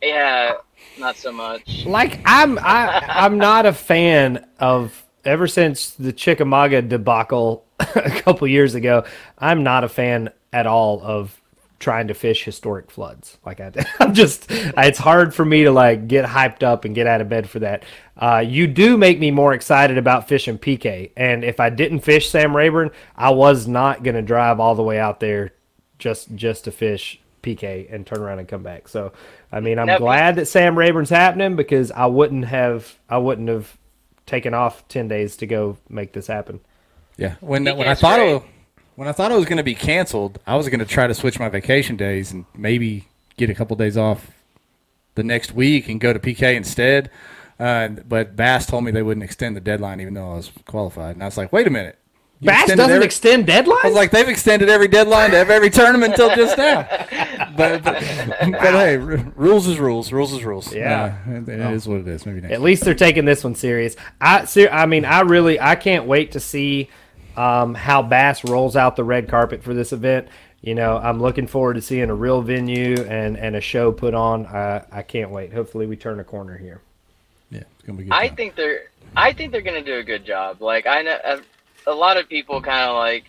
[0.00, 0.54] Yeah,
[0.98, 1.84] not so much.
[1.84, 8.46] Like I'm I I'm not a fan of ever since the Chickamauga debacle a couple
[8.48, 9.04] years ago,
[9.38, 11.40] I'm not a fan at all of
[11.78, 13.38] trying to fish historic floods.
[13.44, 17.06] Like I, I'm just, it's hard for me to like get hyped up and get
[17.06, 17.82] out of bed for that.
[18.16, 22.30] Uh, you do make me more excited about fishing PK, and if I didn't fish
[22.30, 25.52] Sam Rayburn, I was not gonna drive all the way out there
[25.98, 28.88] just just to fish PK and turn around and come back.
[28.88, 29.12] So,
[29.50, 33.18] I mean, I'm Now, P- glad that Sam Rayburn's happening because I wouldn't have I
[33.18, 33.76] wouldn't have
[34.26, 36.60] taken off ten days to go make this happen.
[37.16, 37.34] Yeah.
[37.40, 38.42] When when I thought it,
[38.96, 41.14] when I thought it was going to be canceled, I was going to try to
[41.14, 44.30] switch my vacation days and maybe get a couple days off
[45.14, 47.10] the next week and go to PK instead.
[47.58, 51.14] Uh, but Bass told me they wouldn't extend the deadline even though I was qualified,
[51.14, 51.98] and I was like, wait a minute.
[52.42, 53.84] You Bass doesn't every- extend deadlines.
[53.84, 56.88] I was like, they've extended every deadline to have every tournament until just now.
[57.54, 57.94] But, but,
[58.40, 60.10] but hey, r- rules is rules.
[60.10, 60.74] Rules is rules.
[60.74, 61.18] Yeah.
[61.28, 62.24] Uh, it, it is what it is.
[62.24, 62.54] Maybe next.
[62.54, 63.94] At least they're taking this one serious.
[64.22, 66.88] I ser- I mean, I really I can't wait to see
[67.36, 70.28] um, how Bass rolls out the red carpet for this event.
[70.62, 74.14] You know, I'm looking forward to seeing a real venue and, and a show put
[74.14, 74.46] on.
[74.46, 75.52] I I can't wait.
[75.52, 76.80] Hopefully, we turn a corner here.
[77.50, 78.14] yeah, it's gonna be a good.
[78.14, 78.36] I time.
[78.36, 80.62] think they're I think they're gonna do a good job.
[80.62, 81.18] Like I know
[81.86, 83.24] a, lot of people kind of like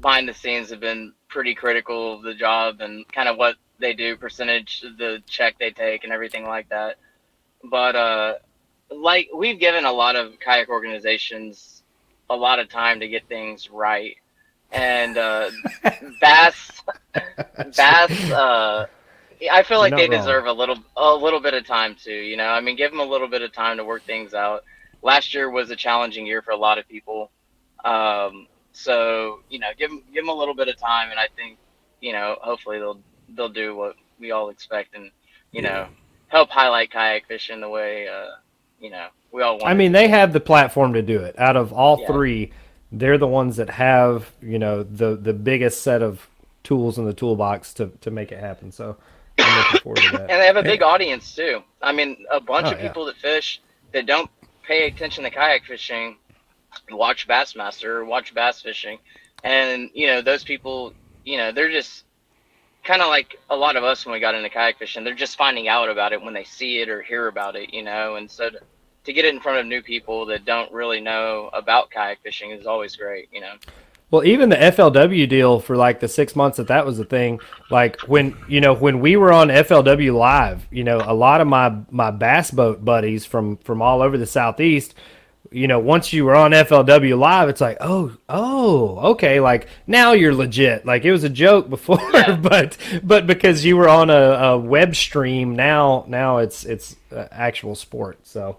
[0.00, 3.92] behind the scenes have been pretty critical of the job and kind of what they
[3.92, 6.96] do, percentage of the check they take, and everything like that.
[7.64, 8.34] But uh,
[8.90, 11.82] like we've given a lot of kayak organizations
[12.30, 14.16] a lot of time to get things right,
[14.70, 15.50] and uh,
[16.20, 16.82] Bass
[17.76, 18.30] Bass.
[18.30, 18.86] Uh,
[19.50, 20.20] I feel like they wrong.
[20.20, 22.12] deserve a little a little bit of time too.
[22.12, 24.64] You know, I mean, give them a little bit of time to work things out.
[25.02, 27.30] Last year was a challenging year for a lot of people,
[27.84, 31.28] um, so you know, give them give them a little bit of time, and I
[31.36, 31.58] think
[32.00, 33.00] you know, hopefully they'll
[33.36, 35.10] they'll do what we all expect, and
[35.52, 35.88] you know,
[36.28, 38.36] help highlight kayak fishing the way uh,
[38.80, 39.70] you know we all want.
[39.70, 41.38] I mean, they have the platform to do it.
[41.38, 42.06] Out of all Yeah.
[42.06, 42.52] three,
[42.90, 46.28] they're the ones that have you know the the biggest set of
[46.64, 48.72] tools in the toolbox to to make it happen.
[48.72, 48.96] So
[49.38, 50.30] I'm looking forward to that.
[50.30, 51.62] and they have a big audience too.
[51.80, 52.88] I mean, a bunch Oh, of yeah.
[52.88, 53.60] people that fish
[53.92, 54.30] that don't
[54.62, 56.16] pay attention to kayak fishing
[56.90, 58.98] watch Bassmaster watch bass fishing,
[59.44, 60.92] and you know those people,
[61.24, 62.04] you know, they're just
[62.84, 65.04] kind of like a lot of us when we got into kayak fishing.
[65.04, 67.82] They're just finding out about it when they see it or hear about it, you
[67.82, 68.50] know, and so.
[68.50, 68.58] To,
[69.04, 72.50] to get it in front of new people that don't really know about kayak fishing
[72.50, 73.54] is always great, you know.
[74.10, 77.40] Well, even the FLW deal for like the six months that that was a thing,
[77.70, 81.46] like when you know when we were on FLW live, you know, a lot of
[81.46, 84.94] my my bass boat buddies from from all over the southeast,
[85.52, 90.12] you know, once you were on FLW Live, it's like, oh, oh, okay, like now
[90.12, 90.84] you're legit.
[90.86, 92.36] Like it was a joke before, Yeah.
[92.36, 97.26] but but because you were on a, a web stream, now now it's it's uh,
[97.30, 98.26] actual sport.
[98.26, 98.58] So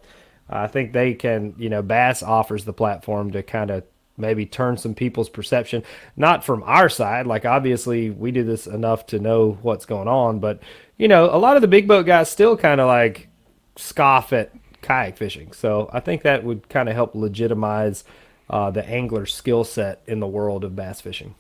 [0.49, 3.83] I think they can, you know, Bass offers the platform to kind of
[4.17, 5.83] maybe turn some people's perception,
[6.15, 7.25] not from our side.
[7.25, 10.59] Like obviously we do this enough to know what's going on, but
[10.97, 13.27] you know, a lot of the big boat guys still kind of like
[13.75, 14.51] scoff at
[14.83, 15.51] kayak fishing.
[15.53, 18.03] So I think that would kind of help legitimize
[18.49, 21.35] uh, the angler skill set in the world of bass fishing.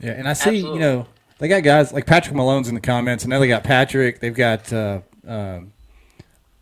[0.00, 0.74] Yeah, and I see, Absolutely.
[0.74, 1.06] you know,
[1.38, 3.24] they got guys like Patrick Malone's in the comments.
[3.24, 4.20] I know they got Patrick.
[4.20, 5.72] They've got uh, um,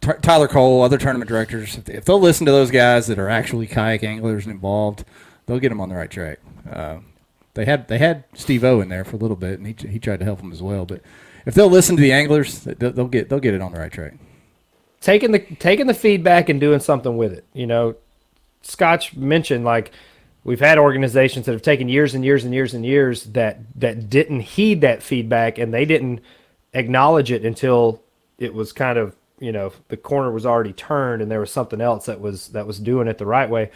[0.00, 1.76] Ty- Tyler Cole, other tournament directors.
[1.76, 5.04] If, they, if they'll listen to those guys that are actually kayak anglers and involved,
[5.46, 6.38] they'll get them on the right track.
[6.70, 6.98] Uh,
[7.54, 9.98] they had they had Steve O in there for a little bit, and he he
[9.98, 10.84] tried to help them as well.
[10.84, 11.00] But
[11.46, 13.92] if they'll listen to the anglers, they'll, they'll get they'll get it on the right
[13.92, 14.14] track.
[15.00, 17.44] Taking the taking the feedback and doing something with it.
[17.52, 17.96] You know,
[18.62, 19.92] Scotch mentioned like
[20.44, 24.08] we've had organizations that have taken years and years and years and years that that
[24.08, 26.20] didn't heed that feedback and they didn't
[26.72, 28.02] acknowledge it until
[28.38, 31.80] it was kind of you know the corner was already turned and there was something
[31.80, 33.70] else that was that was doing it the right way.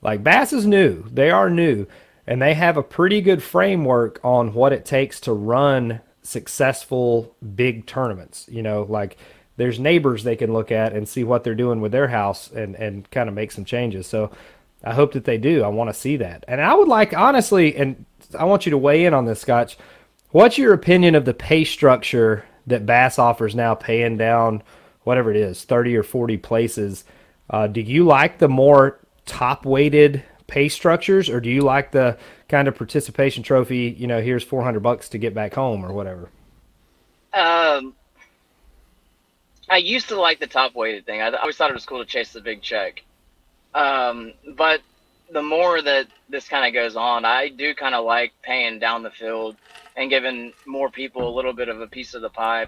[0.00, 1.86] Like Bass is new; they are new,
[2.26, 7.86] and they have a pretty good framework on what it takes to run successful big
[7.86, 8.46] tournaments.
[8.50, 9.16] You know, like
[9.56, 12.74] there's neighbors they can look at and see what they're doing with their house and
[12.76, 14.06] and kind of make some changes.
[14.06, 14.30] So
[14.84, 15.62] I hope that they do.
[15.62, 16.44] I want to see that.
[16.48, 18.04] And I would like honestly and
[18.38, 19.76] I want you to weigh in on this Scotch.
[20.30, 24.62] What's your opinion of the pay structure that Bass offers now paying down
[25.02, 27.04] whatever it is, 30 or 40 places?
[27.50, 32.16] Uh, do you like the more top weighted pay structures or do you like the
[32.48, 36.30] kind of participation trophy, you know, here's 400 bucks to get back home or whatever?
[37.32, 37.94] Um,
[39.68, 41.20] I used to like the top weighted thing.
[41.20, 43.02] I, I always thought it was cool to chase the big check.
[43.74, 44.80] Um, but
[45.32, 49.02] the more that this kind of goes on, I do kind of like paying down
[49.02, 49.56] the field
[49.96, 52.66] and giving more people a little bit of a piece of the pie.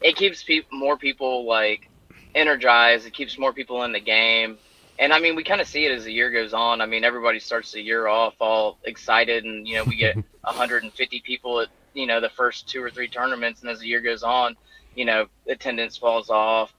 [0.00, 1.88] It keeps pe- more people like
[2.34, 3.06] energized.
[3.06, 4.58] It keeps more people in the game.
[4.98, 6.80] And I mean, we kind of see it as the year goes on.
[6.80, 11.20] I mean, everybody starts the year off all excited, and you know, we get 150
[11.20, 14.22] people at you know the first two or three tournaments, and as the year goes
[14.22, 14.56] on,
[14.94, 16.72] you know, attendance falls off.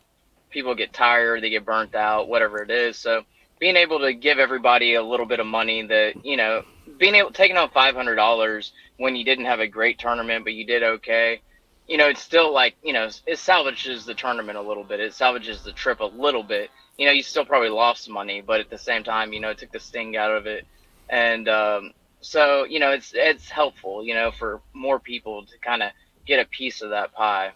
[0.49, 2.97] People get tired, they get burnt out, whatever it is.
[2.97, 3.23] So
[3.59, 6.63] being able to give everybody a little bit of money that you know,
[6.97, 10.53] being able taking on five hundred dollars when you didn't have a great tournament, but
[10.53, 11.41] you did okay.
[11.87, 14.99] You know, it's still like you know, it salvages the tournament a little bit.
[14.99, 16.69] It salvages the trip a little bit.
[16.97, 19.57] You know, you still probably lost money, but at the same time, you know, it
[19.57, 20.67] took the sting out of it,
[21.09, 24.03] and um, so you know, it's it's helpful.
[24.03, 25.91] You know, for more people to kind of
[26.25, 27.51] get a piece of that pie.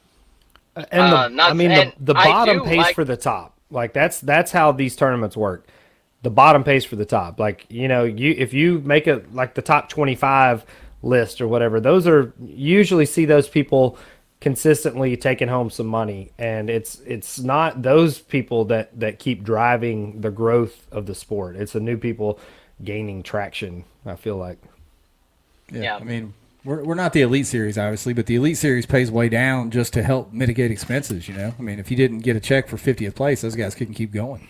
[0.92, 3.56] And the, Uh, not- I mean, the, the bottom do pays like- for the top.
[3.70, 5.68] Like that's that's how these tournaments work.
[6.24, 7.40] The bottom pays for the top.
[7.40, 10.66] Like you know, you if you make it like the top twenty five
[11.04, 13.98] list or whatever, those are usually see those people
[14.40, 20.22] consistently taking home some money, and it's it's not those people that that keep driving
[20.22, 21.56] the growth of the sport.
[21.58, 22.40] It's the new people
[22.84, 23.84] gaining traction.
[24.06, 24.60] I feel like.
[25.72, 25.96] Yeah, Yeah.
[25.98, 26.34] I mean,
[26.68, 29.94] we're, we're not the elite series, obviously, but the elite series pays way down just
[29.94, 31.28] to help mitigate expenses.
[31.28, 33.74] You know, I mean, if you didn't get a check for 50th place, those guys
[33.74, 34.48] couldn't keep going.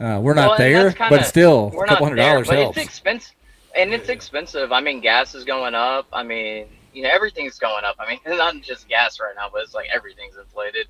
[0.00, 2.58] Uh, we're not Well, and there, kinda- but still, a couple hundred there, dollars but
[2.58, 2.76] helps.
[2.78, 3.34] It's expensive,
[3.76, 4.72] and it's expensive.
[4.72, 6.08] I mean, gas is going up.
[6.12, 7.94] I mean, you know, everything's going up.
[8.00, 10.88] I mean, not just gas right now, but it's like everything's inflated.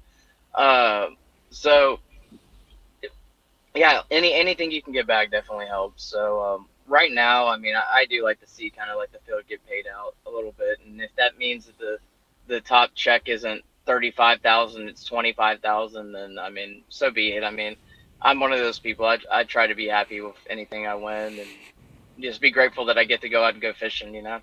[0.54, 1.08] Uh,
[1.50, 1.98] so,
[3.74, 6.02] yeah, any anything you can get back definitely helps.
[6.04, 9.10] So, um, right now, I mean, I, I do like to see kind of like
[9.12, 11.98] the field get paid out a little bit, and if that means that the
[12.46, 17.10] the top check isn't thirty five thousand, it's twenty five thousand, then I mean, so
[17.10, 17.42] be it.
[17.42, 17.76] I mean.
[18.24, 19.04] I'm one of those people.
[19.04, 21.48] I, I try to be happy with anything I win and
[22.20, 24.38] just be grateful that I get to go out and go fishing, you know?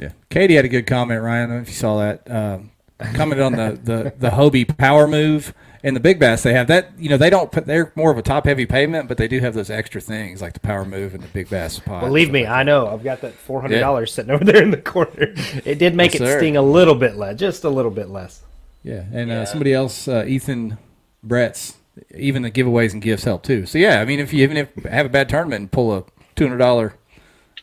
[0.00, 1.44] Yeah, Katie had a good comment, Ryan.
[1.44, 2.28] I don't know if you saw that.
[2.28, 2.72] Um,
[3.14, 6.92] commented on the the the Hobie power move and the big bass they have that.
[6.98, 7.66] You know, they don't put.
[7.66, 10.52] They're more of a top heavy pavement, but they do have those extra things like
[10.52, 12.02] the power move and the big bass pod.
[12.02, 12.86] Believe me, I know.
[12.88, 15.34] I've got that four hundred dollars sitting over there in the corner.
[15.64, 16.38] It did make Yes, it sir.
[16.38, 18.42] sting a little bit less, just a little bit less.
[18.82, 20.78] Yeah, and Uh, somebody else, uh, Ethan
[21.22, 21.76] Brett's,
[22.16, 23.66] even the giveaways and gifts help too.
[23.66, 26.04] So yeah, I mean, if you even if have a bad tournament and pull a
[26.34, 26.94] two hundred dollar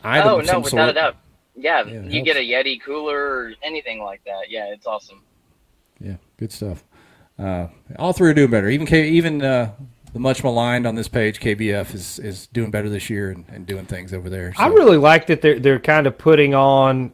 [0.04, 1.16] item oh, of no, some without sort, a doubt.
[1.56, 4.50] Yeah, Yeah, it you get a Yeti cooler or anything like that.
[4.50, 5.24] Yeah, it's awesome.
[6.00, 6.84] yeah, good stuff.
[7.40, 8.70] Uh, all three are doing better.
[8.70, 9.72] Even K, even uh,
[10.14, 13.66] the much maligned on this page, KBF is is doing better this year and, and
[13.66, 14.54] doing things over there.
[14.58, 17.14] I really like that they're they're kind of putting on,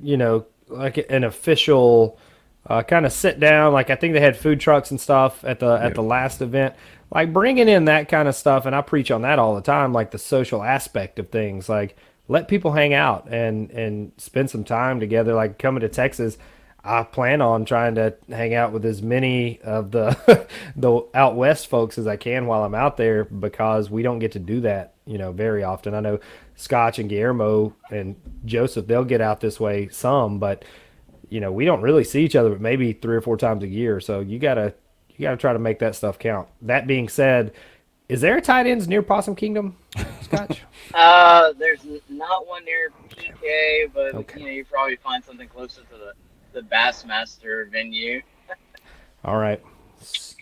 [0.00, 2.18] you know, like an official
[2.66, 3.72] uh, kind of sit down.
[3.72, 6.74] Like I think they had food trucks and stuff at the at the last event.
[7.10, 9.92] Like bringing in that kind of stuff, and I preach on that all the time.
[9.92, 11.68] Like the social aspect of things.
[11.68, 11.96] Like
[12.28, 15.34] let people hang out and and spend some time together.
[15.34, 16.38] Like coming to Texas.
[16.84, 21.68] I plan on trying to hang out with as many of the the out west
[21.68, 24.94] folks as I can while I'm out there because we don't get to do that,
[25.06, 25.94] you know, very often.
[25.94, 26.18] I know
[26.56, 30.64] Scotch and Guillermo and Joseph they'll get out this way some, but
[31.28, 33.68] you know we don't really see each other but maybe three or four times a
[33.68, 34.00] year.
[34.00, 34.74] So you gotta
[35.10, 36.48] you gotta try to make that stuff count.
[36.62, 37.52] That being said,
[38.08, 39.76] is there a tight ends near Possum Kingdom,
[40.22, 40.62] Scotch?
[40.94, 44.40] Uh, there's not one near PK, but Okay.
[44.40, 46.12] you know you probably find something closer to the
[46.52, 48.22] the Bassmaster venue.
[49.24, 49.62] All right.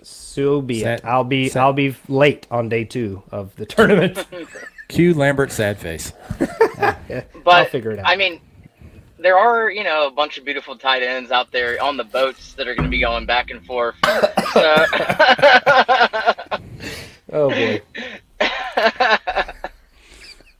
[0.02, 1.04] So be Sad- it.
[1.04, 4.24] I'll be sad- I'll be late on day two of the tournament.
[4.88, 6.12] Cue Lambert sad face.
[7.44, 8.06] But I'll figure it out.
[8.06, 8.40] I mean,
[9.18, 12.52] there are you know a bunch of beautiful tight ends out there on the boats
[12.54, 13.96] that are going to be going back and forth.
[14.52, 14.76] So,
[17.32, 17.82] oh boy.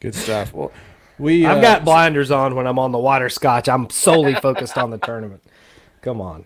[0.00, 0.52] Good stuff.
[0.52, 0.72] Well,
[1.20, 3.68] we I've uh, got blinders on when I'm on the water scotch.
[3.68, 5.42] I'm solely focused on the tournament.
[6.02, 6.44] Come on.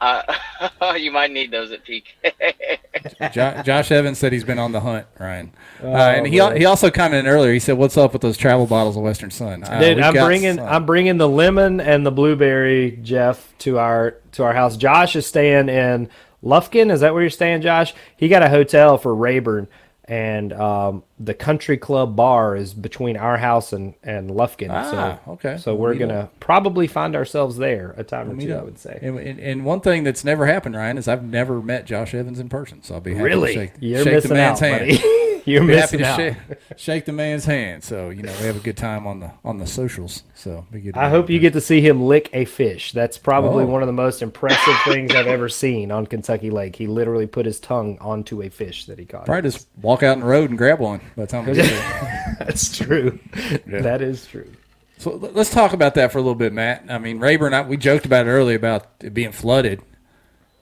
[0.00, 0.22] uh,
[0.98, 2.04] you might need those at PK.
[3.32, 6.56] Jo- Josh Evans said he's been on the hunt, Ryan, uh, Oh, and he man.
[6.56, 7.52] he also commented earlier.
[7.52, 10.56] He said, "What's up with those travel bottles of Western Son?" Uh, Dude, I'm bringing
[10.56, 10.66] some.
[10.66, 14.76] I'm bringing the lemon and the blueberry, Jeff, to our to our house.
[14.76, 16.08] Josh is staying in
[16.44, 16.90] Lufkin.
[16.92, 17.94] Is that where you're staying, Josh?
[18.16, 19.68] He got a hotel for Rayburn,
[20.12, 24.68] and um, the country club bar is between our house and and Lufkin.
[24.70, 25.56] Ah, so, okay.
[25.56, 28.54] So we're Meet gonna probably find ourselves there a time or Meet two.
[28.54, 28.98] I would say.
[29.00, 32.38] And, and, and one thing that's never happened, Ryan, is I've never met Josh Evans
[32.38, 32.82] in person.
[32.82, 35.02] So I'll be happy Really, to shake, you're shake the man's out, hand.
[35.44, 35.50] buddy.
[35.52, 36.16] you're Be happy missing to out.
[36.16, 36.36] shake,
[36.78, 37.84] shake the man's hand.
[37.84, 40.22] So you know we have a good time on the on the socials.
[40.34, 40.96] So be good.
[40.96, 42.92] I hope you get to see him lick a fish.
[42.92, 43.68] That's probably Oh.
[43.68, 46.76] one of the most impressive things I've ever seen on Kentucky Lake.
[46.76, 49.26] He literally put his tongue onto a fish that he caught.
[49.26, 51.68] Probably just walk out in the road and grab one by the time we get.
[52.38, 53.18] That's true.
[53.66, 54.50] That is true.
[54.98, 56.84] So let's talk about that for a little bit, Matt.
[56.88, 59.82] I mean, Rayburn, I, we joked about it earlier about it being flooded.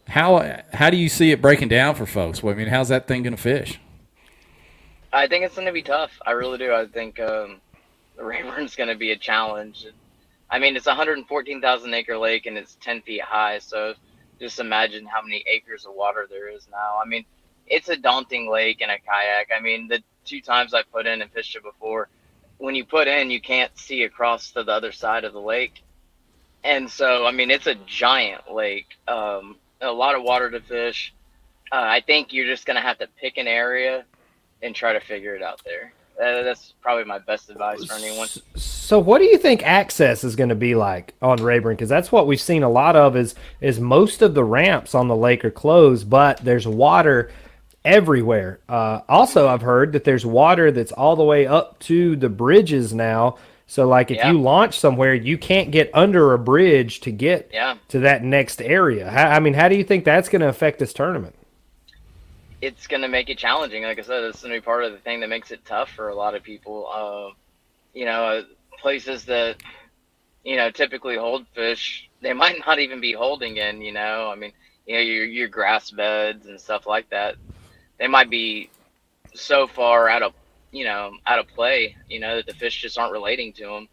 [0.09, 2.43] How how do you see it breaking down for folks?
[2.43, 3.79] Well, I mean, how's that thing going to fish?
[5.13, 6.13] I think it's going to be tough.
[6.25, 6.73] I really do.
[6.73, 7.61] I think um,
[8.17, 9.87] the Rayburn's going to be a challenge.
[10.51, 13.59] I mean, it's a 114,000 acre lake and it's 10 feet high.
[13.59, 13.95] So
[14.39, 16.99] just imagine how many acres of water there is now.
[17.03, 17.25] I mean,
[17.67, 19.51] it's a daunting lake in a kayak.
[19.57, 22.09] I mean, the two times I put in and fished it before,
[22.59, 25.83] when you put in, you can't see across to the other side of the lake.
[26.63, 31.15] And so, I mean, it's a giant lake, um, a lot of water to fish.
[31.73, 34.05] Uh, I think you're just going to have to pick an area
[34.63, 35.93] and try to figure it out there.
[36.21, 38.29] Uh, that's probably my best advice for anyone.
[38.55, 41.77] So, what do you think access is going to be like on Rayburn?
[41.77, 43.17] Because that's what we've seen a lot of.
[43.17, 47.31] Is is most of the ramps on the lake are closed, but there's water
[47.87, 48.61] everywhere.
[48.69, 52.93] Uh, also, I've heard that there's water that's all the way up to the bridges
[52.93, 53.39] now.
[53.67, 54.33] So, like if Yeah.
[54.33, 58.61] you launch somewhere, you can't get under a bridge to get Yeah, to that next
[58.61, 59.09] area.
[59.11, 61.35] How, I mean, how do you think that's going to affect this tournament?
[62.63, 63.85] It's going to make it challenging.
[63.85, 65.91] Like I said, it's going to be part of the thing that makes it tough
[65.91, 66.87] for a lot of people.
[66.89, 67.35] Uh,
[67.95, 68.43] you know, uh,
[68.81, 69.57] places that
[70.45, 73.81] you know typically hold fish, they might not even be holding in.
[73.81, 74.53] You know, I mean,
[74.87, 77.37] you know, your your grass beds and stuff like that,
[77.99, 78.71] they might be
[79.35, 80.33] so far out of
[80.71, 81.97] you know out of play.
[82.09, 83.89] You know that the fish just aren't relating to them.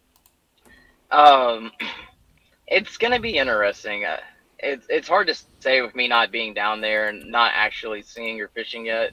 [1.09, 1.71] Um,
[2.67, 4.03] it's going to be interesting.
[4.03, 4.17] Uh,
[4.59, 8.39] it's it's hard to say with me not being down there and not actually seeing
[8.41, 9.11] or fishing yet.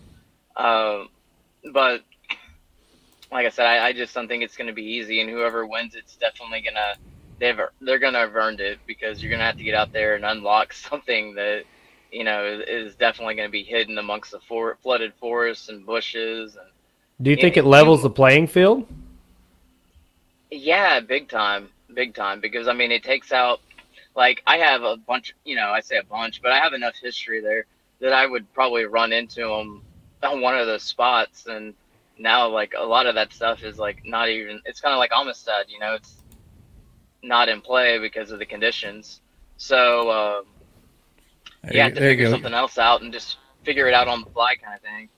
[0.56, 1.08] Um,
[1.72, 2.02] but
[3.32, 5.66] like I said, I, I just don't think it's going to be easy, and whoever
[5.66, 6.94] wins, it's definitely gonna
[7.40, 10.24] they've they're gonna have earned it because you're gonna have to get out there and
[10.24, 11.64] unlock something that
[12.12, 15.84] you know is, is definitely going to be hidden amongst the for, flooded forests and
[15.84, 16.66] bushes and
[17.20, 18.86] Do you think it you- levels the playing field?
[20.50, 22.40] Yeah, big time, big time.
[22.40, 23.60] Because I mean, it takes out.
[24.16, 26.94] Like I have a bunch, you know, I say a bunch, but I have enough
[27.00, 27.66] history there
[28.00, 29.82] that I would probably run into them
[30.22, 31.46] on one of those spots.
[31.46, 31.74] And
[32.18, 34.60] now, like a lot of that stuff is like not even.
[34.64, 36.16] It's kind of like Amistad, you know, it's
[37.22, 39.20] not in play because of the conditions.
[39.56, 40.42] So uh,
[41.72, 44.30] you have to there figure something else out and just figure it out on the
[44.30, 45.08] fly, kind of thing.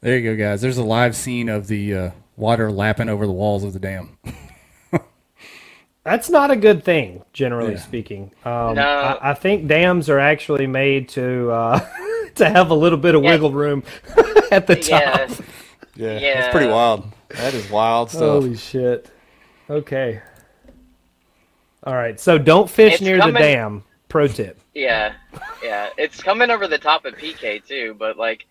[0.00, 0.60] There you go, guys.
[0.60, 4.16] There's a live scene of the uh, water lapping over the walls of the dam.
[6.08, 7.78] That's not a good thing, generally Yeah.
[7.80, 8.30] speaking.
[8.42, 8.82] Um, No.
[9.20, 11.80] I, I think dams are actually made to uh,
[12.36, 13.32] to have a little bit of Yeah.
[13.32, 13.82] wiggle room
[14.50, 14.88] at the top.
[15.02, 15.28] Yeah,
[15.96, 16.40] Yeah, Yeah.
[16.40, 17.12] that's pretty wild.
[17.28, 18.20] That is wild stuff.
[18.22, 19.10] Holy shit.
[19.68, 20.22] Okay.
[21.84, 22.18] All right.
[22.18, 23.34] So don't fish It's near coming.
[23.34, 23.84] the dam.
[24.08, 24.58] Pro tip.
[24.74, 25.12] Yeah,
[25.62, 25.90] yeah.
[25.98, 28.46] It's coming over the top of PK too, but like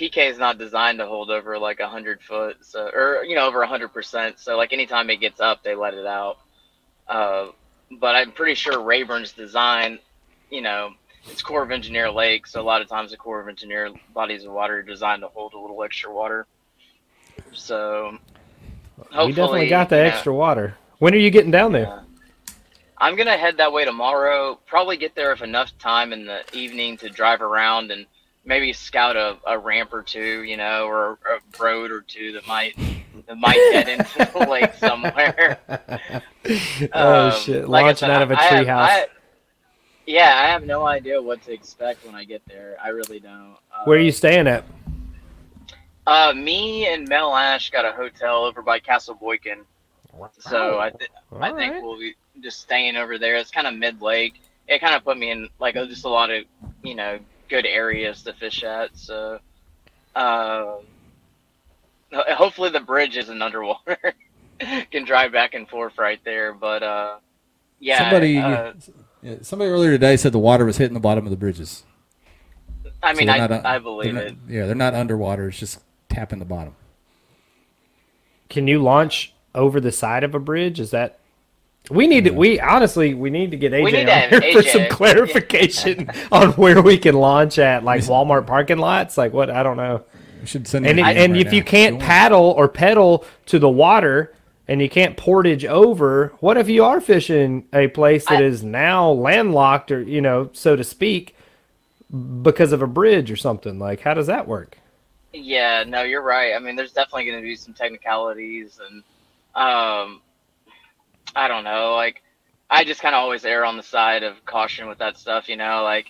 [0.00, 3.46] PK is not designed to hold over like a hundred foot, so or you know
[3.46, 4.38] over a hundred percent.
[4.40, 6.38] So like anytime it gets up, they let it out.
[7.08, 7.48] Uh,
[8.00, 9.98] but I'm pretty sure Rayburn's design,
[10.50, 10.94] you know,
[11.30, 14.44] it's Corps of Engineer Lake, so a lot of times the Corps of Engineer bodies
[14.44, 16.46] of water are designed to hold a little extra water.
[17.52, 18.18] So
[18.98, 20.76] hopefully, we definitely got the you know, extra water.
[20.98, 21.82] When are you getting down there?
[21.82, 22.00] Yeah.
[22.98, 24.58] I'm gonna head that way tomorrow.
[24.66, 28.06] Probably get there with enough time in the evening to drive around and
[28.44, 32.46] maybe scout a, a ramp or two, you know, or a road or two that
[32.46, 32.76] might
[33.26, 35.58] that might get into the lake somewhere.
[36.92, 37.68] oh Um, shit!
[37.68, 39.06] like Launching said, out of a treehouse.
[40.06, 42.76] Yeah, I have no idea what to expect when I get there.
[42.82, 43.56] I really don't.
[43.72, 44.64] Uh, Where are you staying at?
[46.06, 49.60] Uh, me and Mel Ash got a hotel over by Castle Boykin.
[50.40, 53.36] So I, th- I think we'll be just staying over there.
[53.36, 54.42] It's kind of mid lake.
[54.66, 56.44] It kind of put me in like just a lot of
[56.82, 57.18] you know
[57.48, 58.96] good areas to fish at.
[58.96, 59.38] So,
[60.14, 60.76] uh,
[62.34, 63.98] hopefully the bridge isn't underwater.
[64.90, 66.52] Can drive back and forth right there.
[66.54, 67.16] But uh,
[67.80, 68.72] yeah, somebody, uh,
[69.22, 71.84] yeah, somebody earlier today said the water was hitting the bottom of the bridges.
[73.02, 74.36] I mean, they're I, not I believe not- it.
[74.48, 75.48] Yeah, they're not underwater.
[75.48, 76.76] It's just tapping the bottom.
[78.48, 80.78] Can you launch over the side of a bridge?
[80.78, 81.18] Is that
[81.90, 82.30] we need to?
[82.30, 84.82] We honestly we need to get AJ We need on to have here for some
[84.82, 84.90] AJ.
[84.90, 89.18] clarification on where we can launch at, like Walmart parking lots.
[89.18, 89.50] Like what?
[89.50, 90.04] I don't know.
[90.40, 92.68] We should send And them if, and email if right you can't Go paddle or
[92.68, 94.34] pedal to the water,
[94.68, 98.62] and you can't portage over, what if you are fishing a place that I- is
[98.64, 101.36] now landlocked, or you know, so to speak,
[102.42, 103.78] because of a bridge or something?
[103.78, 104.78] Like, how does that work?
[105.32, 106.54] Yeah, no, you're right.
[106.54, 109.02] I mean, there's definitely going to be some technicalities, and
[109.54, 110.20] um,
[111.34, 111.94] I don't know.
[111.94, 112.22] Like,
[112.70, 115.48] I just kind of always err on the side of caution with that stuff.
[115.48, 116.06] You know, like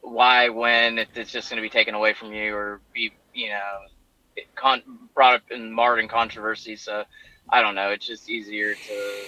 [0.00, 3.50] why, when, if it's just going to be taken away from you or be, you
[3.50, 4.82] know, con-
[5.14, 6.76] brought up in marred in controversy.
[6.76, 7.04] So
[7.48, 7.90] I don't know.
[7.90, 9.24] It's just easier to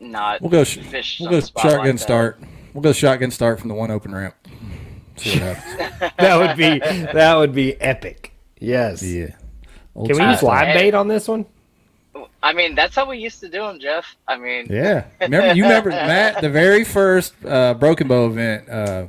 [0.00, 0.64] not We'll go.
[0.64, 1.18] Sh- fish.
[1.20, 2.40] we'll go shotgun like start.
[2.74, 4.34] We'll go shotgun start from the one open ramp.
[5.16, 6.12] See what happens.
[6.18, 6.78] That would be
[7.12, 8.32] that would be epic.
[8.58, 9.02] Yes.
[9.02, 9.36] yeah.
[9.94, 11.46] Old Can we use live bait on this one?
[12.46, 14.04] I mean, that's how we used to do them, Jeff.
[14.28, 15.06] I mean, Yeah.
[15.20, 18.68] Remember you remember Matt the very first uh, Broken Bow event.
[18.68, 19.06] Uh,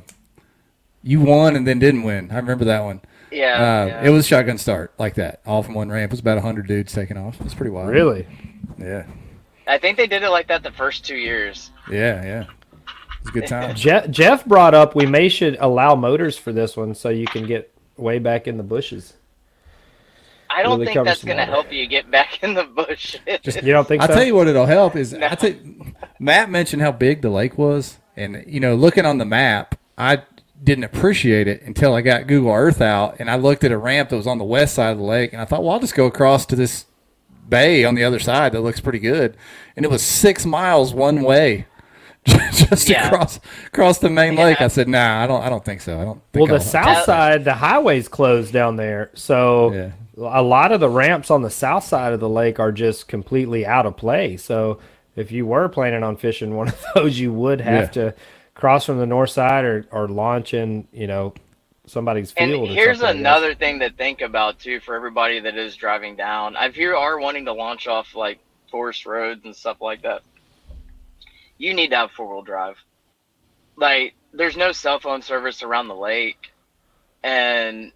[1.04, 2.30] you won and then didn't win.
[2.32, 3.00] I remember that one.
[3.30, 4.02] yeah, Uh, yeah.
[4.06, 6.10] It was shotgun start like that, all from one ramp.
[6.10, 7.36] It was about hundred dudes taking off.
[7.40, 7.90] It was pretty wild.
[7.90, 8.26] Really?
[8.76, 9.04] Yeah.
[9.68, 11.70] I think they did it like that the first two years.
[11.90, 12.24] Yeah.
[12.24, 12.40] Yeah.
[12.42, 13.76] It was a good time.
[13.76, 17.46] Jeff, Jeff brought up we may should allow motors for this one so you can
[17.46, 19.14] get way back in the bushes.
[20.50, 23.16] I don't Really think that's going to help you get back in the bush.
[23.26, 24.06] You don't think so?
[24.06, 24.14] I'll so?
[24.14, 25.52] tell you what it'll help is I tell
[26.18, 30.22] Matt mentioned how big the lake was, and you know, looking on the map, I
[30.62, 34.08] didn't appreciate it until I got Google Earth out and I looked at a ramp
[34.10, 35.94] that was on the west side of the lake, and I thought, well, I'll just
[35.94, 36.86] go across to this
[37.48, 39.36] bay on the other side that looks pretty good,
[39.76, 41.66] and it was six miles one way.
[42.52, 43.06] Just Yeah.
[43.06, 44.44] across across the main Yeah.
[44.44, 45.42] lake, I said, "Nah, I don't.
[45.42, 45.94] I don't think so.
[45.94, 49.72] I don't." well, Think the I'll- south That- side, the highway's closed down there, so
[49.72, 49.90] Yeah.
[50.18, 53.64] A lot of the ramps on the south side of the lake are just completely
[53.66, 54.36] out of play.
[54.36, 54.78] So
[55.16, 58.10] if you were planning on fishing one of those, you would have Yeah.
[58.10, 58.14] to
[58.54, 61.34] cross from the north side or, or launch in, you know,
[61.86, 62.70] somebody's and field.
[62.70, 66.16] or here's something, I another thing to think about too for everybody that is driving
[66.16, 66.56] down.
[66.58, 68.38] If you are wanting to launch off like
[68.70, 70.22] forest roads and stuff like that,
[71.56, 72.76] you need to have four wheel drive.
[73.76, 76.52] Like, there's no cell phone service around the lake,
[77.22, 77.92] and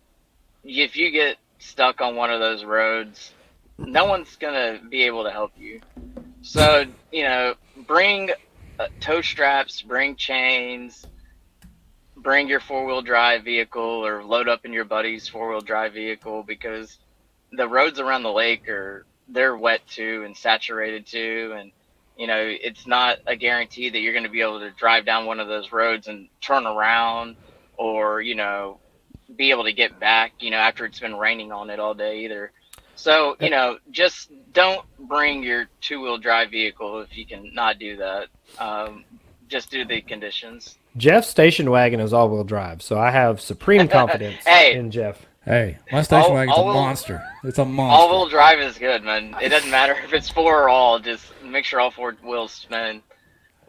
[0.64, 3.32] if you get stuck on one of those roads,
[3.78, 5.80] no one's gonna be able to help you.
[6.42, 7.54] So you know,
[7.86, 8.30] bring
[8.78, 11.06] uh, tow straps, bring chains,
[12.16, 15.92] bring your four wheel drive vehicle or load up in your buddy's four wheel drive
[15.92, 16.98] vehicle because
[17.52, 21.72] the roads around the lake are they're wet too and saturated too and
[22.16, 25.26] you know it's not a guarantee that you're going to be able to drive down
[25.26, 27.36] one of those roads and turn around
[27.76, 28.78] or you know
[29.36, 32.20] be able to get back you know after it's been raining on it all day
[32.24, 32.52] either
[32.94, 37.78] so you know just don't bring your two wheel drive vehicle if you can not
[37.78, 38.26] do that
[38.58, 39.04] um,
[39.48, 43.88] just do the conditions Jeff's station wagon is all wheel drive, so I have supreme
[43.98, 44.74] confidence Hey.
[44.74, 45.24] in Jeff.
[45.42, 47.22] Hey, my station All- wagon's a all-wheel- monster.
[47.44, 47.98] It's a monster.
[47.98, 49.34] All wheel drive is good, man.
[49.40, 50.98] It doesn't matter if it's four or all.
[51.00, 53.02] Just make sure all four wheels spin.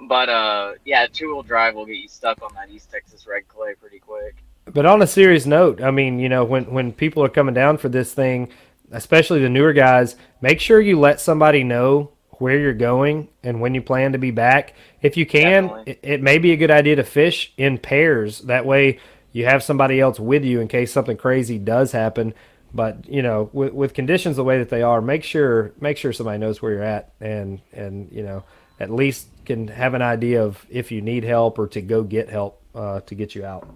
[0.07, 3.47] But uh, yeah, two wheel drive will get you stuck on that East Texas red
[3.47, 4.36] clay pretty quick.
[4.74, 7.78] But on a serious note, I mean, you know, when when people are coming down
[7.78, 8.49] for this thing,
[8.91, 13.76] especially the newer guys, make sure you let somebody know where you're going and when
[13.76, 14.74] you plan to be back.
[15.01, 18.39] If you can, it, it may be a good idea to fish in pairs.
[18.41, 18.99] That way,
[19.32, 22.34] you have somebody else with you in case something crazy does happen.
[22.74, 26.11] But you know, with, with conditions the way that they are, make sure make sure
[26.13, 28.43] somebody knows where you're at and and you know
[28.80, 32.30] at least can have an idea of if you need help or to go get
[32.30, 33.69] help uh, to get you out.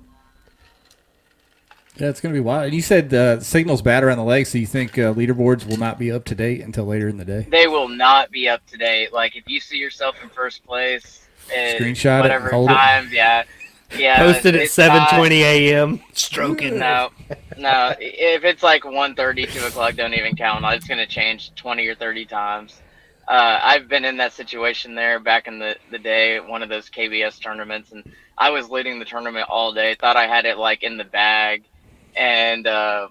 [1.99, 2.65] Yeah, it's going to be wild.
[2.65, 5.77] And you said uh, signals bad around the lake, so you think uh, leaderboards will
[5.77, 7.47] not be up to date until later in the day?
[7.49, 9.13] They will not be up to date.
[9.13, 13.11] Like if you see yourself in first place, in Screenshot it, whatever hold it.
[13.11, 13.43] yeah,
[13.97, 14.17] yeah.
[14.17, 16.01] Posted at seven twenty a.m.
[16.13, 16.77] Stroking.
[16.77, 17.09] No,
[17.57, 17.95] no.
[17.99, 20.63] If it's like 1.30, 2 o'clock, don't even count.
[20.65, 22.81] It's going to change 20 or 30 times.
[23.27, 26.89] Uh, I've been in that situation there back in the, the day, one of those
[26.89, 29.95] KBS tournaments, and I was leading the tournament all day.
[29.95, 31.65] Thought I had it like in the bag,
[32.17, 33.07] and uh,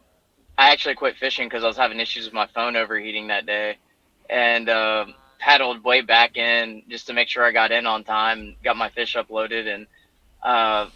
[0.59, 3.79] I actually quit fishing because I was having issues with my phone overheating that day,
[4.29, 8.57] and um paddled way back in just to make sure I got in on time,
[8.65, 9.87] got my fish uploaded, and
[10.43, 10.89] uh,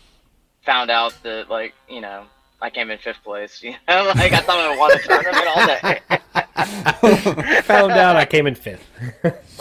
[0.62, 2.24] found out that like you know
[2.60, 3.62] I came in fifth place.
[3.70, 7.60] You know, like I thought I won a tournament all day.
[7.62, 8.86] Found out I came in fifth.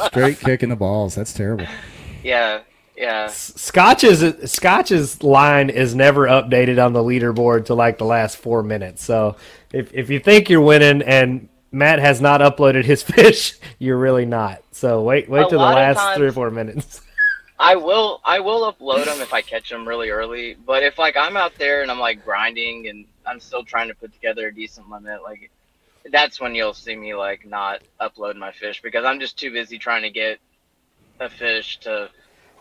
[0.07, 1.15] Straight kicking the balls.
[1.15, 1.65] That's terrible.
[2.23, 2.61] Yeah,
[2.99, 3.27] yeah.
[3.27, 9.03] Scotch's Scotch's line is never updated on the leaderboard to like the last four minutes.
[9.03, 9.37] So
[9.71, 14.25] if if you think you're winning and Matt has not uploaded his fish, you're really
[14.25, 14.63] not.
[14.71, 17.01] So wait wait A till the last three or four minutes.
[17.59, 20.57] I will I will upload them if I catch them really early.
[20.65, 23.95] But if like I'm out there and I'm like grinding and I'm still trying to
[23.95, 25.49] put together a decent limit, like
[26.11, 29.77] that's when you'll see me like not upload my fish because I'm just too busy
[29.77, 30.39] trying to get
[31.19, 32.09] a fish to,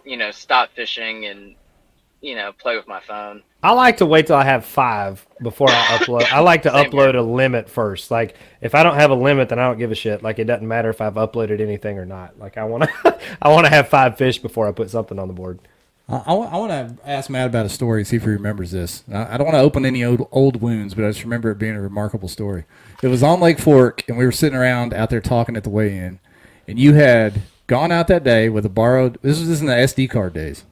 [0.09, 1.55] you know, stop fishing and
[2.21, 3.43] you know play with my phone.
[3.63, 6.31] I like to wait till I have five before I upload.
[6.33, 8.11] I like to Same upload a limit first.
[8.11, 10.23] Like if I don't have a limit, then I don't give a shit.
[10.23, 12.39] Like it doesn't matter if I've uploaded anything or not.
[12.39, 15.29] Like I want to, I want to have five fish before I put something on
[15.29, 15.59] the board.
[16.11, 19.05] I, I, want to ask Matt about a story, see if he remembers this.
[19.13, 21.59] I, I don't want to open any old, old wounds, but I just remember it
[21.59, 22.65] being a remarkable story.
[23.03, 25.69] It was on Lake Fork, and we were sitting around out there talking at the
[25.69, 26.19] weigh-in,
[26.67, 29.19] and you had gone out that day with a borrowed.
[29.23, 30.64] This was in the SD card days.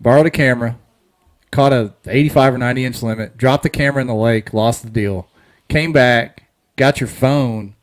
[0.00, 0.78] Borrowed a camera,
[1.50, 4.90] caught a 85 or 90 inch limit, dropped the camera in the lake, lost the
[4.90, 5.28] deal,
[5.68, 6.44] came back,
[6.76, 7.74] got your phone,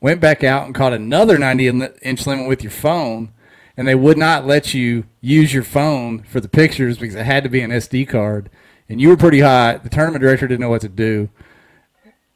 [0.00, 1.68] went back out and caught another 90
[2.02, 3.32] inch limit with your phone,
[3.76, 7.44] and they would not let you use your phone for the pictures because it had
[7.44, 8.50] to be an SD card.
[8.88, 9.84] And you were pretty hot.
[9.84, 11.30] The tournament director didn't know what to do,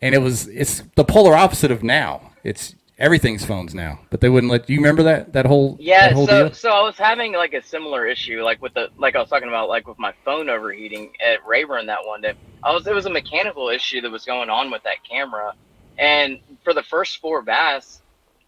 [0.00, 2.30] and it was it's the polar opposite of now.
[2.44, 6.12] It's everything's phones now, but they wouldn't let you remember that that whole Yeah, that
[6.12, 6.52] whole so deal.
[6.52, 9.48] so I was having like a similar issue, like with the like I was talking
[9.48, 12.34] about, like with my phone overheating at Rayburn that one day.
[12.62, 15.54] I was it was a mechanical issue that was going on with that camera,
[15.98, 18.02] and for the first four bass,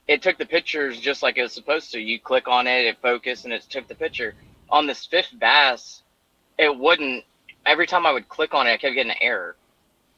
[0.08, 2.00] it took the pictures just like it was supposed to.
[2.00, 4.34] You click on it, it focused, and it took the picture.
[4.70, 6.02] On this fifth bass,
[6.58, 7.24] it wouldn't.
[7.66, 9.56] Every time I would click on it, I kept getting an error,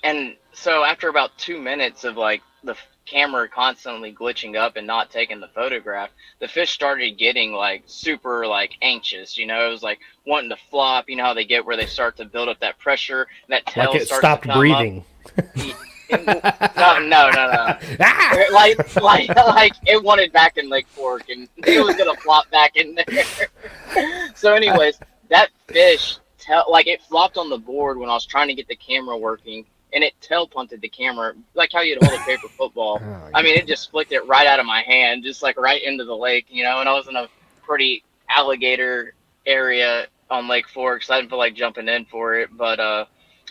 [0.04, 2.76] and so after about two minutes of like the
[3.10, 8.46] camera constantly glitching up and not taking the photograph the fish started getting like super
[8.46, 11.64] like anxious you know it was like wanting to flop you know how they get
[11.64, 14.44] where they start to build up that pressure and that tail Like it starts stopped
[14.44, 15.04] to breathing.
[16.10, 18.44] no no no no Ah!
[18.52, 22.76] like like like it wanted back in Lake Fork and it was gonna flop back
[22.76, 24.28] in there.
[24.34, 24.98] so, anyways,
[25.28, 28.68] that fish tell like it flopped on the board when I was trying to get
[28.68, 32.48] the camera working, and it tail punted the camera like how you'd hold a paper
[32.56, 33.02] football.
[33.10, 35.82] Oh, I mean, it just flicked it right out of my hand, just like right
[35.82, 36.80] into the lake, you know.
[36.80, 37.28] And I was in a
[37.62, 39.14] pretty alligator
[39.46, 42.50] area on Lake Fork, so I didn't feel like jumping in for it.
[42.56, 43.04] But uh,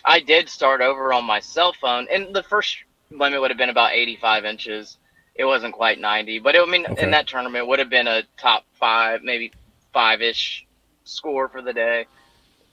[0.04, 2.76] I did start over on my cell phone, and the first
[3.10, 4.98] limit would have been about 85 inches.
[5.34, 7.02] It wasn't quite 90, but it, I mean, Okay.
[7.04, 9.52] in that tournament would have been a top five, maybe
[9.92, 10.66] five-ish
[11.04, 12.06] score for the day.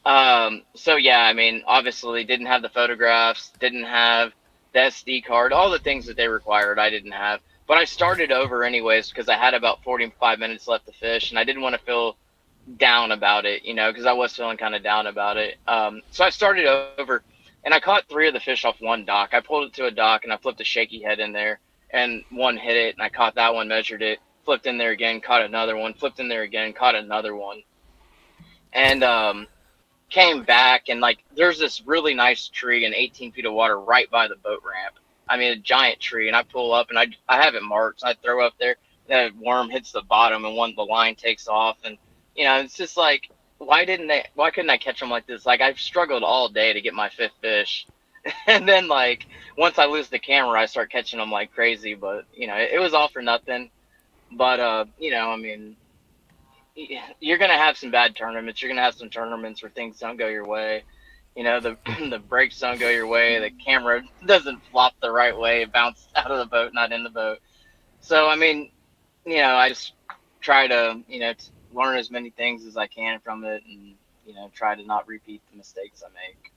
[0.06, 4.32] Um, so yeah, I mean, obviously didn't have the photographs, didn't have
[4.74, 7.42] the SD card, all the things that they required, I didn't have.
[7.68, 11.40] But I started over anyways because I had about 45 minutes left to fish, and
[11.40, 12.16] I didn't want to feel
[12.78, 15.58] down about it, you know, because I was feeling kind of down about it.
[15.68, 16.66] Um, so I started
[16.98, 17.24] over,
[17.66, 19.34] and I caught three of the fish off one dock.
[19.34, 22.24] I pulled it to a dock, and I flipped a shaky head in there, and
[22.30, 25.42] one hit it, and I caught that one, measured it, flipped in there again, caught
[25.42, 27.64] another one, flipped in there again, caught another one,
[28.72, 29.48] and um,
[30.10, 34.10] came back, and like there's this really nice tree in 18 feet of water right
[34.10, 34.96] by the boat ramp.
[35.30, 38.04] I mean, a giant tree, and I pull up, and I I have it marked.
[38.04, 38.78] I throw up there,
[39.08, 41.98] that worm hits the bottom, and one the line takes off, and
[42.36, 44.26] you know, it's just like, why didn't they?
[44.36, 45.46] Why couldn't I catch them like this?
[45.46, 47.88] Like I've struggled all day to get my fifth fish,
[48.48, 49.26] and then like
[49.58, 51.96] once I lose the camera, I start catching them like crazy.
[51.96, 53.72] But you know, it, it was all for nothing.
[54.32, 55.76] But uh, you know, I mean,
[57.20, 58.62] you're gonna have some bad tournaments.
[58.62, 60.84] You're gonna have some tournaments where things don't go your way.
[61.36, 61.78] You know, the
[62.10, 63.40] the brakes don't go your way.
[63.40, 65.62] The camera doesn't flop the right way.
[65.64, 67.40] It bounced out of the boat, not in the boat.
[68.02, 68.72] So I mean,
[69.26, 69.94] you know, I just
[70.40, 73.96] try to you know t- learn as many things as I can from it, and
[74.26, 76.52] you know, try to not repeat the mistakes I make,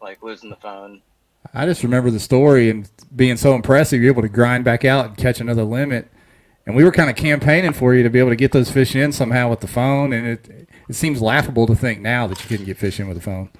[0.00, 1.02] like losing the phone.
[1.52, 4.00] I just remember the story and being so impressive.
[4.00, 6.08] You're able to grind back out and catch another limit.
[6.70, 8.94] And we were kind of campaigning for you to be able to get those fish
[8.94, 10.12] in somehow with the phone.
[10.12, 13.16] And it it seems laughable to think now that you couldn't get fish in with
[13.16, 13.50] the phone.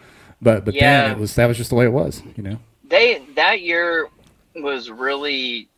[0.40, 0.80] But but Yeah.
[0.80, 2.58] then it was that was just the way it was, you know.
[2.84, 4.08] they that year
[4.56, 5.68] was really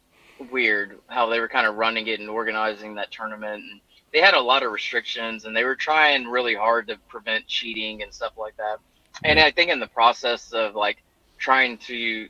[0.51, 3.80] weird how they were kind of running it and organizing that tournament and
[4.12, 8.03] they had a lot of restrictions and they were trying really hard to prevent cheating
[8.03, 8.78] and stuff like that
[9.24, 11.03] and i think in the process of like
[11.39, 12.28] trying to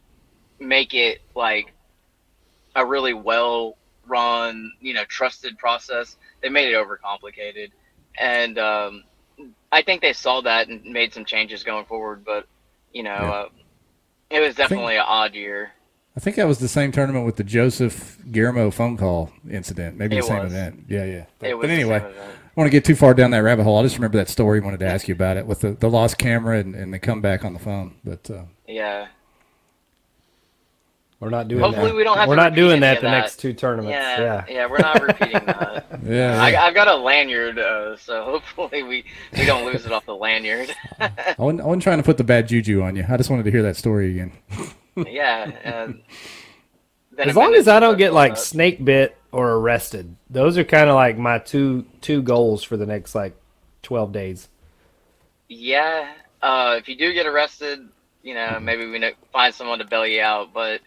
[0.61, 1.73] make it like
[2.77, 7.71] a really well run you know trusted process they made it overcomplicated
[8.19, 9.05] and um,
[9.71, 12.47] i think they saw that and made some changes going forward but
[12.93, 13.31] you know Yeah.
[13.31, 13.49] uh,
[14.31, 15.73] it was definitely an odd year
[16.15, 19.97] I think that was the same tournament with the Joseph Guillermo phone call incident.
[19.97, 20.53] Maybe It the same was.
[20.53, 20.85] event.
[20.87, 21.25] Yeah, yeah.
[21.39, 22.05] But, but anyway.
[22.05, 23.79] I want to get too far down that rabbit hole.
[23.79, 24.61] I just remember that story.
[24.61, 27.47] Wanted to ask you about it with the, the lost camera and, and the comeback
[27.47, 27.95] on the phone.
[28.05, 29.07] But uh, yeah
[31.23, 31.95] We're not doing Hopefully that.
[31.97, 33.11] we don't have We're to not doing that the that.
[33.13, 33.93] next two tournaments.
[33.93, 34.45] yeah Yeah.
[34.49, 36.65] yeah we're not repeating that yeah, I, yeah.
[36.65, 39.05] I've got a lanyard, uh, so hopefully we,
[39.39, 40.75] we don't lose it off the lanyard.
[41.01, 43.05] I, wasn't, I wasn't trying to put the bad juju on you.
[43.09, 44.33] I just wanted to hear that story again.
[45.07, 45.53] yeah.
[45.65, 45.93] Uh,
[47.19, 48.39] As long as I don't get like up.
[48.39, 52.87] snake bit or arrested, those are kind of like my two two goals for the
[52.87, 53.37] next like
[53.83, 54.49] twelve days.
[55.49, 56.15] Yeah.
[56.43, 57.89] Uh, if you do get arrested,
[58.23, 60.53] you know, maybe we know, find someone to bail you out.
[60.53, 60.81] But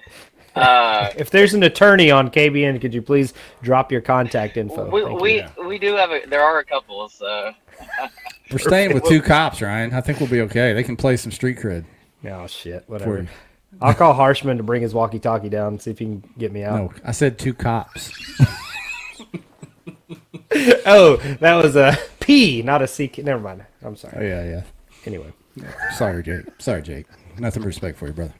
[0.55, 4.89] uh, If there's an attorney on KBN, could you please drop your contact info?
[4.89, 5.67] we, Thank we, you.
[5.67, 7.51] we do have a, there are a couple, so
[8.51, 9.93] We're staying with two cops, Ryan.
[9.93, 10.73] I think we'll be okay.
[10.73, 11.85] They can play some street cred.
[12.25, 13.27] Oh shit, whatever.
[13.81, 16.63] I'll call Harshman to bring his walkie-talkie down and see if he can get me
[16.63, 16.75] out.
[16.75, 18.11] No, I said two cops.
[20.85, 23.11] Oh, that was a P, not a C.
[23.17, 23.65] Never mind.
[23.83, 24.13] I'm sorry.
[24.15, 24.29] Oh sorry.
[24.29, 24.61] yeah, yeah.
[25.05, 25.33] Anyway,
[25.95, 26.45] Sorry, Jake.
[26.59, 27.05] Sorry, Jake.
[27.39, 28.33] Nothing but respect for you, brother.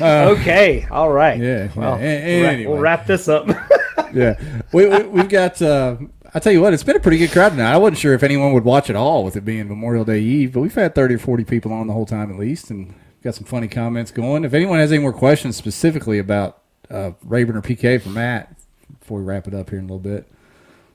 [0.00, 1.38] Uh, okay, all right.
[1.38, 2.06] Yeah, Well, yeah.
[2.26, 2.66] We'll wrap- anyway.
[2.66, 3.48] we'll wrap this up.
[4.14, 4.38] yeah.
[4.72, 5.60] We, we, we've got.
[5.60, 5.96] Uh,
[6.32, 7.72] I tell you what, it's been a pretty good crowd tonight.
[7.72, 10.52] I wasn't sure if anyone would watch at all with it being Memorial Day Eve,
[10.52, 13.34] but we've had thirty or forty people on the whole time at least, and got
[13.34, 14.44] some funny comments going.
[14.44, 18.54] If anyone has any more questions specifically about uh, Rayburn or PK for Matt,
[19.00, 20.26] before we wrap it up here in a little bit,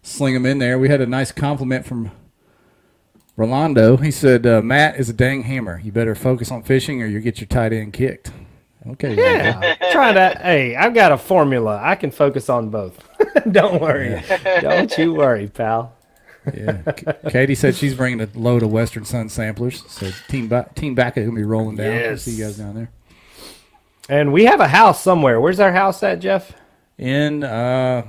[0.04, 0.80] sling them in there.
[0.80, 2.12] We had a nice compliment from
[3.38, 3.98] Rolando.
[3.98, 5.80] He said, uh, "Matt is a dang hammer.
[5.84, 8.32] You better focus on fishing, or you get your tight end kicked."
[8.88, 9.16] Okay.
[9.16, 10.38] Yeah, trying to.
[10.42, 11.80] Hey, I've got a formula.
[11.84, 12.98] I can focus on both.
[13.52, 14.24] Don't worry.
[14.62, 15.94] Don't you worry, pal.
[16.54, 16.84] Yeah.
[17.30, 19.84] Katie said she's bringing a load of Western Son samplers.
[19.88, 21.88] So Team ba- Team Back is gonna be rolling down.
[21.88, 22.22] We'll Yes.
[22.22, 22.90] see you guys down there.
[24.08, 25.42] And we have a house somewhere.
[25.42, 26.52] Where's our house at, Jeff?
[27.00, 28.04] In uh,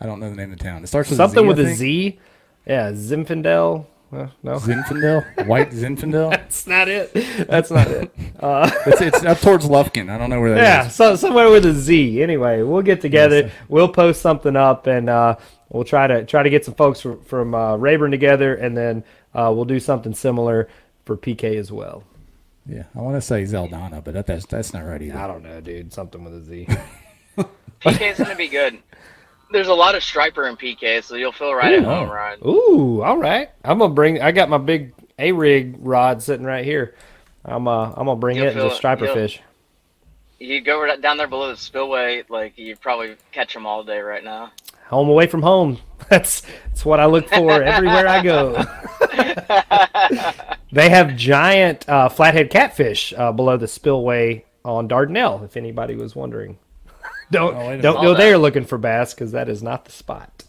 [0.00, 0.82] I don't know the name of the town.
[0.82, 1.74] It starts with Something a Z, with a.
[1.74, 2.18] Z.
[2.66, 3.84] Yeah, Zinfandel.
[4.12, 6.30] No, Zinfandel, White Zinfandel.
[6.30, 7.12] that's not it.
[7.48, 8.12] That's not it.
[8.42, 10.10] Uh, It's, it's up towards Lufkin.
[10.10, 10.62] I don't know where that is.
[10.64, 12.20] yeah, so somewhere with a Z.
[12.20, 13.52] Anyway, we'll get together.
[13.68, 15.36] We'll post something up, and uh,
[15.68, 19.04] we'll try to try to get some folks from, from uh, Rayburn together, and then
[19.32, 20.68] uh, we'll do something similar
[21.04, 22.02] for PK as well.
[22.66, 25.16] Yeah, I want to say Zeldana, but that, that's that's not right either.
[25.18, 25.92] I don't know, dude.
[25.92, 26.66] Something with a Z.
[27.80, 28.78] PK is going to be good.
[29.52, 32.40] There's a lot of striper in PK, so you'll feel right at home, Ryan.
[32.46, 33.50] Ooh, all right.
[33.64, 34.20] I'm gonna bring.
[34.20, 36.94] I got my big A rig rod sitting right here.
[37.44, 38.78] I'm uh, I'm gonna bring You'll it and feel just it.
[38.78, 39.40] striper fish.
[40.38, 44.00] You go right down there below the spillway, like you probably catch them all day
[44.00, 44.50] right now.
[44.88, 45.78] Home away from home.
[46.10, 48.64] That's that's what I look for everywhere I go.
[50.72, 55.44] they have giant uh, flathead catfish uh, below the spillway on Dardanelle.
[55.44, 56.58] If anybody was wondering,
[57.32, 58.18] don't Oh, don't go that.
[58.18, 60.44] there looking for bass because that is not the spot.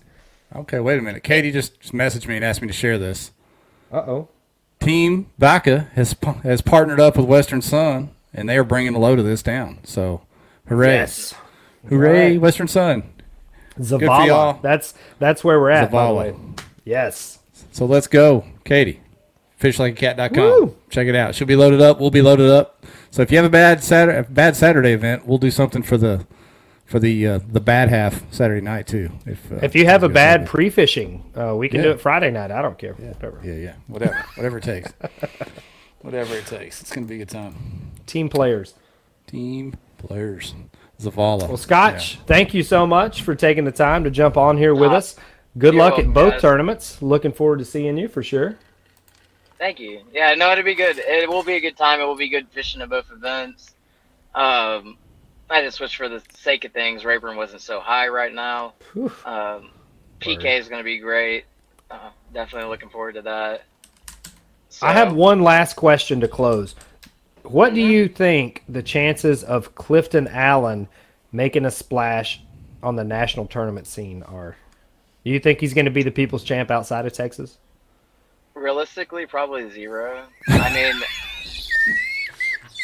[0.55, 1.23] Okay, wait a minute.
[1.23, 3.31] Katie just, just messaged me and asked me to share this.
[3.91, 4.29] Uh oh.
[4.79, 9.17] Team Baca has has partnered up with Western Son, and they are bringing a load
[9.17, 9.79] of this down.
[9.83, 10.21] So,
[10.67, 10.93] hooray!
[10.95, 11.33] Yes.
[11.89, 12.41] Hooray, Right.
[12.41, 13.03] Western Son.
[13.79, 14.27] Zavalla.
[14.27, 14.59] y'all.
[14.61, 15.89] That's that's where we're at.
[15.91, 16.15] By the Zavalla.
[16.17, 16.35] way.
[16.85, 17.39] Yes.
[17.71, 18.99] So let's go, Katie.
[19.59, 20.35] Fishlikeacat.com.
[20.37, 20.75] Woo!
[20.89, 21.33] Check it out.
[21.35, 21.99] She'll be loaded up.
[21.99, 22.85] We'll be loaded up.
[23.11, 25.97] So if you have a bad Saturday, a bad Saturday event, we'll do something for
[25.97, 26.25] the
[26.93, 29.09] for the uh, the bad half Saturday night too.
[29.25, 31.85] If uh, If you have a bad pre-fishing, uh, we can Yeah.
[31.85, 32.51] do it Friday night.
[32.51, 32.93] I don't care.
[32.93, 33.41] Whatever.
[33.43, 34.93] yeah, yeah, whatever, whatever it takes,
[36.01, 36.81] whatever it takes.
[36.81, 37.55] It's gonna be a good time.
[38.05, 38.75] Team players.
[39.25, 40.53] Team players.
[41.01, 41.47] Zavalla.
[41.47, 44.91] Well, Scotch, thank you so much for taking the time to jump on here with
[44.91, 45.15] us.
[45.57, 46.41] Good you're luck at both guys.
[46.43, 47.01] tournaments.
[47.01, 48.59] Looking forward to seeing you for sure.
[49.57, 50.01] Thank you.
[50.13, 50.99] Yeah, no, it'll be good.
[50.99, 51.99] It will be a good time.
[51.99, 53.73] It will be good fishing at both events.
[54.35, 54.97] Um,
[55.53, 58.73] I just wish for the sake of things, Rayburn wasn't so high right now.
[59.23, 59.69] Um,
[60.19, 61.45] PK is going to be great.
[61.91, 63.63] Uh, definitely looking forward to that.
[64.69, 66.73] So, I have one last question to close.
[67.43, 67.89] What do Mhm.
[67.91, 70.87] you think the chances of Clifton Allen
[71.31, 72.41] making a splash
[72.81, 74.55] on the national tournament scene are?
[75.23, 77.59] Do you think he's going to be the people's champ outside of Texas?
[78.55, 80.23] realistically probably zero.
[80.47, 80.93] I mean,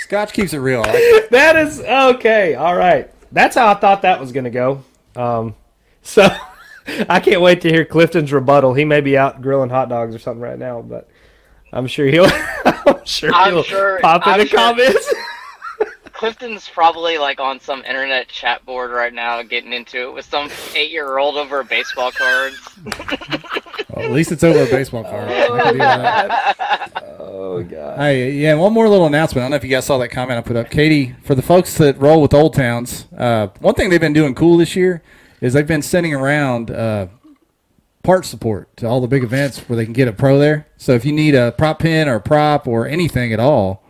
[0.10, 0.82] Scotch keeps it real.
[0.86, 1.30] I like it.
[1.30, 2.56] that is okay.
[2.56, 3.12] All right.
[3.32, 4.84] That's how I thought that was going to go.
[5.16, 5.54] Um,
[6.02, 6.28] so
[7.08, 8.74] I can't wait to hear Clifton's rebuttal.
[8.74, 11.08] He may be out grilling hot dogs or something right now, but
[11.72, 12.26] I'm sure he'll.
[12.66, 15.14] I'm sure I'm he'll sure- pop in I'm the sure- comments.
[16.20, 20.50] Clifton's probably like on some internet chat board right now, getting into it with some
[20.76, 22.58] eight-year-old over baseball cards.
[23.92, 25.28] Well, at least it's over a baseball card.
[25.28, 27.04] I can deal with that.
[27.20, 27.98] oh god.
[27.98, 29.42] Hey, yeah, one more little announcement.
[29.42, 30.70] I don't know if you guys saw that comment I put up.
[30.70, 34.36] Katie, for the folks that roll with Old Towns, uh, one thing they've been doing
[34.36, 35.02] cool this year
[35.42, 37.08] is they've been sending around uh,
[38.04, 40.68] part support to all the big events where they can get a pro there.
[40.78, 43.84] So if you need a prop pin or a prop or anything at all,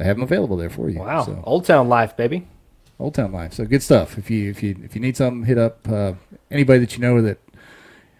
[0.00, 0.98] they have them available there for you.
[1.00, 1.24] Wow.
[1.24, 2.46] So, Old Town life, baby.
[2.98, 3.52] Old Town Life.
[3.54, 4.18] So good stuff.
[4.18, 6.12] If you if you if you need something, hit up uh,
[6.50, 7.38] anybody that you know that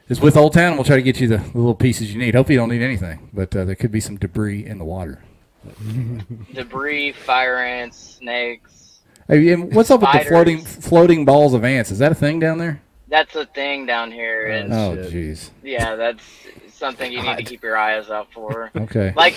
[0.09, 0.74] is with Old Town.
[0.74, 2.35] We'll try to get you the, the little pieces you need.
[2.35, 5.22] Hopefully you don't need anything, but uh, there could be some debris in the water.
[6.55, 9.01] Debris, fire ants, snakes.
[9.28, 11.91] Hey, and what's up with the floating floating balls of ants?
[11.91, 12.81] Is that a thing down there?
[13.09, 14.47] That's a thing down here.
[14.47, 15.12] And Oh, shit.
[15.12, 15.51] jeez.
[15.62, 16.22] yeah, that's
[16.72, 18.70] something you need to keep your eyes out for.
[18.74, 19.12] Okay.
[19.16, 19.37] like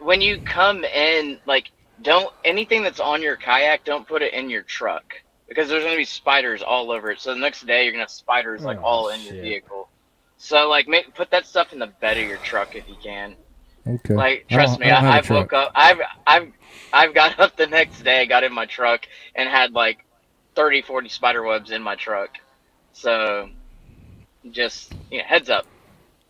[0.00, 1.70] when you come in, like
[2.02, 5.04] don't anything that's on your kayak, don't put it in your truck
[5.48, 7.20] because there's gonna be spiders all over it.
[7.20, 9.90] So the next day you're gonna have spiders like Oh, all in your vehicle.
[10.38, 13.36] So like make put that stuff in the bed of your truck if you can.
[13.86, 14.14] Okay.
[14.14, 15.52] Like I trust don't- me, I have a I, I've truck.
[15.52, 15.72] woke up.
[15.74, 16.52] I've I've
[16.92, 19.02] I've got up the next day, I got in my truck
[19.36, 19.98] and had like
[20.56, 22.30] 30, 40 spider webs in my truck.
[22.92, 23.48] So
[24.50, 25.66] just yeah, heads up.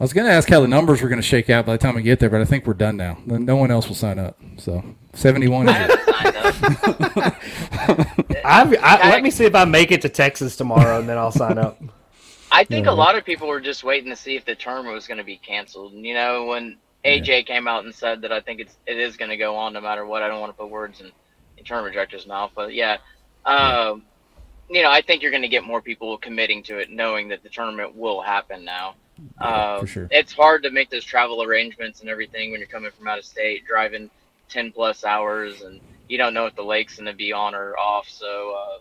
[0.00, 1.78] I was going to ask how the numbers were going to shake out by the
[1.78, 3.18] time we get there, but I think we're done now.
[3.26, 4.38] No one else will sign up.
[4.56, 4.82] So
[5.12, 6.14] 71 I is it.
[6.14, 7.36] haven't signed up.
[8.44, 11.30] I've, I, let me see if I make it to Texas tomorrow, and then I'll
[11.30, 11.80] sign up.
[12.52, 12.92] I think Yeah.
[12.92, 15.24] a lot of people were just waiting to see if the tournament was going to
[15.24, 15.92] be canceled.
[15.92, 19.16] And, you know, when AJ came out and said that I think it's it is
[19.18, 20.22] going to go on no matter what.
[20.22, 21.10] I don't want to put words in
[21.58, 22.96] the tournament director's mouth, but yeah,
[23.44, 24.02] um,
[24.70, 27.42] you know, I think you're going to get more people committing to it, knowing that
[27.42, 28.94] the tournament will happen now.
[29.40, 30.08] Yeah, Um, for sure.
[30.10, 33.24] It's hard to make those travel arrangements and everything when you're coming from out of
[33.24, 34.10] state, driving
[34.48, 37.76] ten plus hours, and you don't know if the lake's going to be on or
[37.78, 38.08] off.
[38.08, 38.78] So, uh,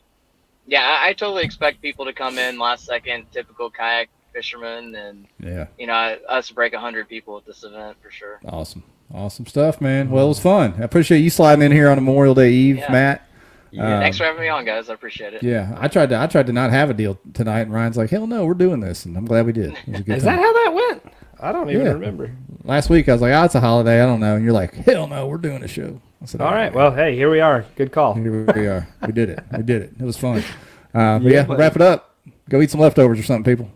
[0.67, 5.25] yeah, I, I totally expect people to come in last second, typical kayak fishermen, and
[5.39, 5.67] Yeah.
[5.77, 8.39] you know, us break hundred people at this event for sure.
[8.45, 8.83] Awesome.
[9.13, 10.11] Awesome stuff, man.
[10.11, 10.75] Well, it was fun.
[10.79, 12.91] I appreciate you sliding in here on Memorial Day Eve, Yeah.
[12.91, 13.28] Matt.
[13.71, 13.99] Yeah.
[13.99, 14.89] Thanks for having me on, guys.
[14.89, 15.43] I appreciate it.
[15.43, 18.09] Yeah, I tried to I tried to not have a deal tonight, and Ryan's like,
[18.09, 19.73] "Hell no, we're doing this," and I'm glad we did.
[19.85, 20.35] It was a good Is time.
[20.37, 21.13] that how that went?
[21.39, 21.91] I don't even Yeah.
[21.93, 22.31] remember.
[22.63, 24.01] Last week I was like, "Oh, it's a holiday.
[24.01, 26.51] I don't know," and you're like, "Hell no, we're doing a show." I said, All
[26.51, 26.73] right.
[26.73, 27.63] Well, hey, here we are.
[27.77, 28.13] Good call.
[28.13, 28.85] here we are.
[29.05, 29.39] We did it.
[29.55, 29.93] We did it.
[29.99, 30.43] It was fun.
[30.93, 32.15] Uh, but Yeah, yeah, wrap it up.
[32.49, 33.69] Go eat some leftovers or something, people.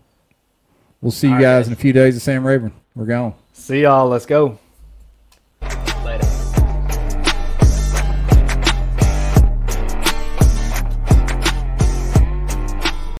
[0.99, 1.67] We'll see you All right, guys guys.
[1.67, 2.73] in a few days at Sam Rayburn.
[2.95, 3.35] We're gone.
[3.53, 4.09] See y'all.
[4.09, 4.57] Let's go.